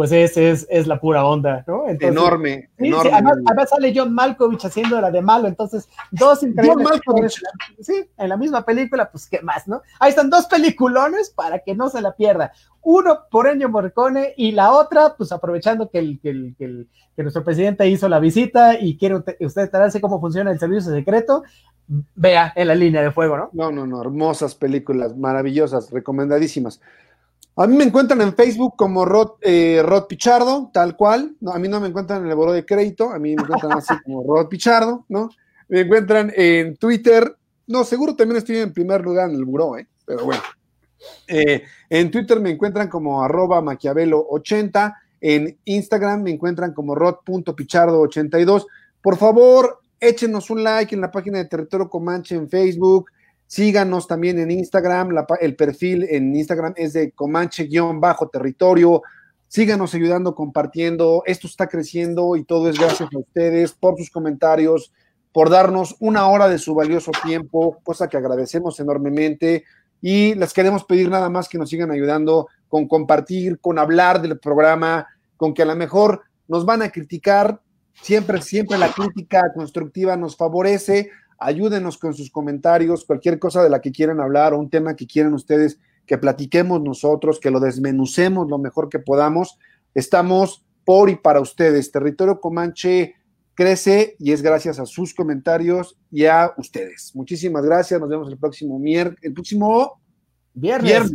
[0.00, 1.86] pues es, es, es la pura onda, ¿no?
[1.86, 3.10] enorme, enorme.
[3.12, 6.88] además, sale John Malkovich haciendo la de malo, entonces dos increíbles.
[6.88, 7.42] John Malkovich.
[7.80, 9.82] Sí, en la misma película, pues qué más, ¿no?
[9.98, 12.50] Ahí están dos peliculones para que no se la pierda.
[12.80, 17.44] Uno por Ennio Morricone y la otra, pues aprovechando que, el, que, el, que, nuestro
[17.44, 21.42] presidente hizo la visita y quiere usted enterarse cómo funciona el servicio secreto,
[22.14, 23.50] vea en la línea de fuego, ¿no?
[23.52, 26.80] No, no, no, hermosas películas, maravillosas, recomendadísimas.
[27.60, 31.36] A mí me encuentran en Facebook como Rod, eh, Rod Pichardo, tal cual.
[31.52, 33.92] A mí no me encuentran en el boro de crédito, a mí me encuentran así
[34.02, 35.28] como Rod Pichardo, ¿no?
[35.68, 37.36] Me encuentran en Twitter.
[37.66, 39.86] No, seguro también estoy en primer lugar en el buró, ¿eh?
[40.06, 40.40] Pero bueno.
[41.28, 44.94] Eh, en Twitter me encuentran como arroba maquiavelo80.
[45.20, 48.64] En Instagram me encuentran como rod.pichardo82.
[49.02, 53.10] Por favor, échenos un like en la página de Territorio Comanche en Facebook
[53.50, 59.02] Síganos también en Instagram, el perfil en Instagram es de Comanche-territorio.
[59.48, 61.24] Síganos ayudando, compartiendo.
[61.26, 64.92] Esto está creciendo y todo es gracias a ustedes por sus comentarios,
[65.32, 69.64] por darnos una hora de su valioso tiempo, cosa que agradecemos enormemente.
[70.00, 74.38] Y les queremos pedir nada más que nos sigan ayudando con compartir, con hablar del
[74.38, 77.60] programa, con que a lo mejor nos van a criticar.
[78.00, 81.10] Siempre, siempre la crítica constructiva nos favorece
[81.40, 85.06] ayúdenos con sus comentarios, cualquier cosa de la que quieran hablar o un tema que
[85.06, 89.58] quieran ustedes que platiquemos nosotros, que lo desmenucemos lo mejor que podamos.
[89.94, 91.90] Estamos por y para ustedes.
[91.90, 93.14] Territorio Comanche
[93.54, 97.12] crece y es gracias a sus comentarios y a ustedes.
[97.14, 98.00] Muchísimas gracias.
[98.00, 100.00] Nos vemos el próximo miércoles, el próximo
[100.52, 101.12] viernes.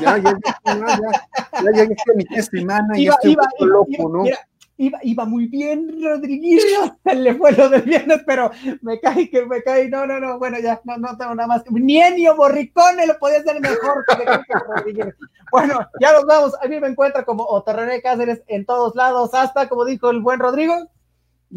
[0.00, 1.22] ya, ya, ya, ya, ya, ya,
[1.62, 2.54] ya, ya, ya, ya, ya,
[2.94, 4.38] ya, ya, ya, ya,
[4.78, 8.50] iba, iba muy bien, Rodriguillo, le fue lo del viernes, pero
[8.82, 11.64] me cae que me cae, no, no, no, bueno, ya, no, no tengo nada más.
[11.70, 15.14] Ni Ennio Morricone lo podía hacer mejor que, Rodríguez.
[15.50, 19.68] Bueno, ya nos vamos, a mí me encuentra como Otorrené Cáceres en todos lados, hasta,
[19.68, 20.74] como dijo el buen Rodrigo,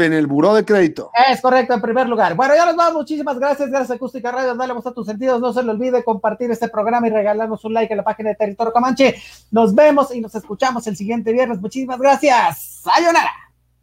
[0.05, 1.11] en el buró de crédito.
[1.29, 2.35] Es correcto, en primer lugar.
[2.35, 2.93] Bueno, ya nos vamos.
[2.95, 3.69] Muchísimas gracias.
[3.69, 4.55] Gracias Acústica Radio.
[4.55, 5.39] Dale a tus sentidos.
[5.39, 8.35] No se le olvide compartir este programa y regalarnos un like en la página de
[8.35, 9.15] Territorio Comanche.
[9.51, 11.59] Nos vemos y nos escuchamos el siguiente viernes.
[11.59, 12.81] Muchísimas gracias.
[12.83, 13.31] Sayonara.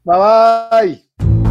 [0.05, 1.45] Bye bye.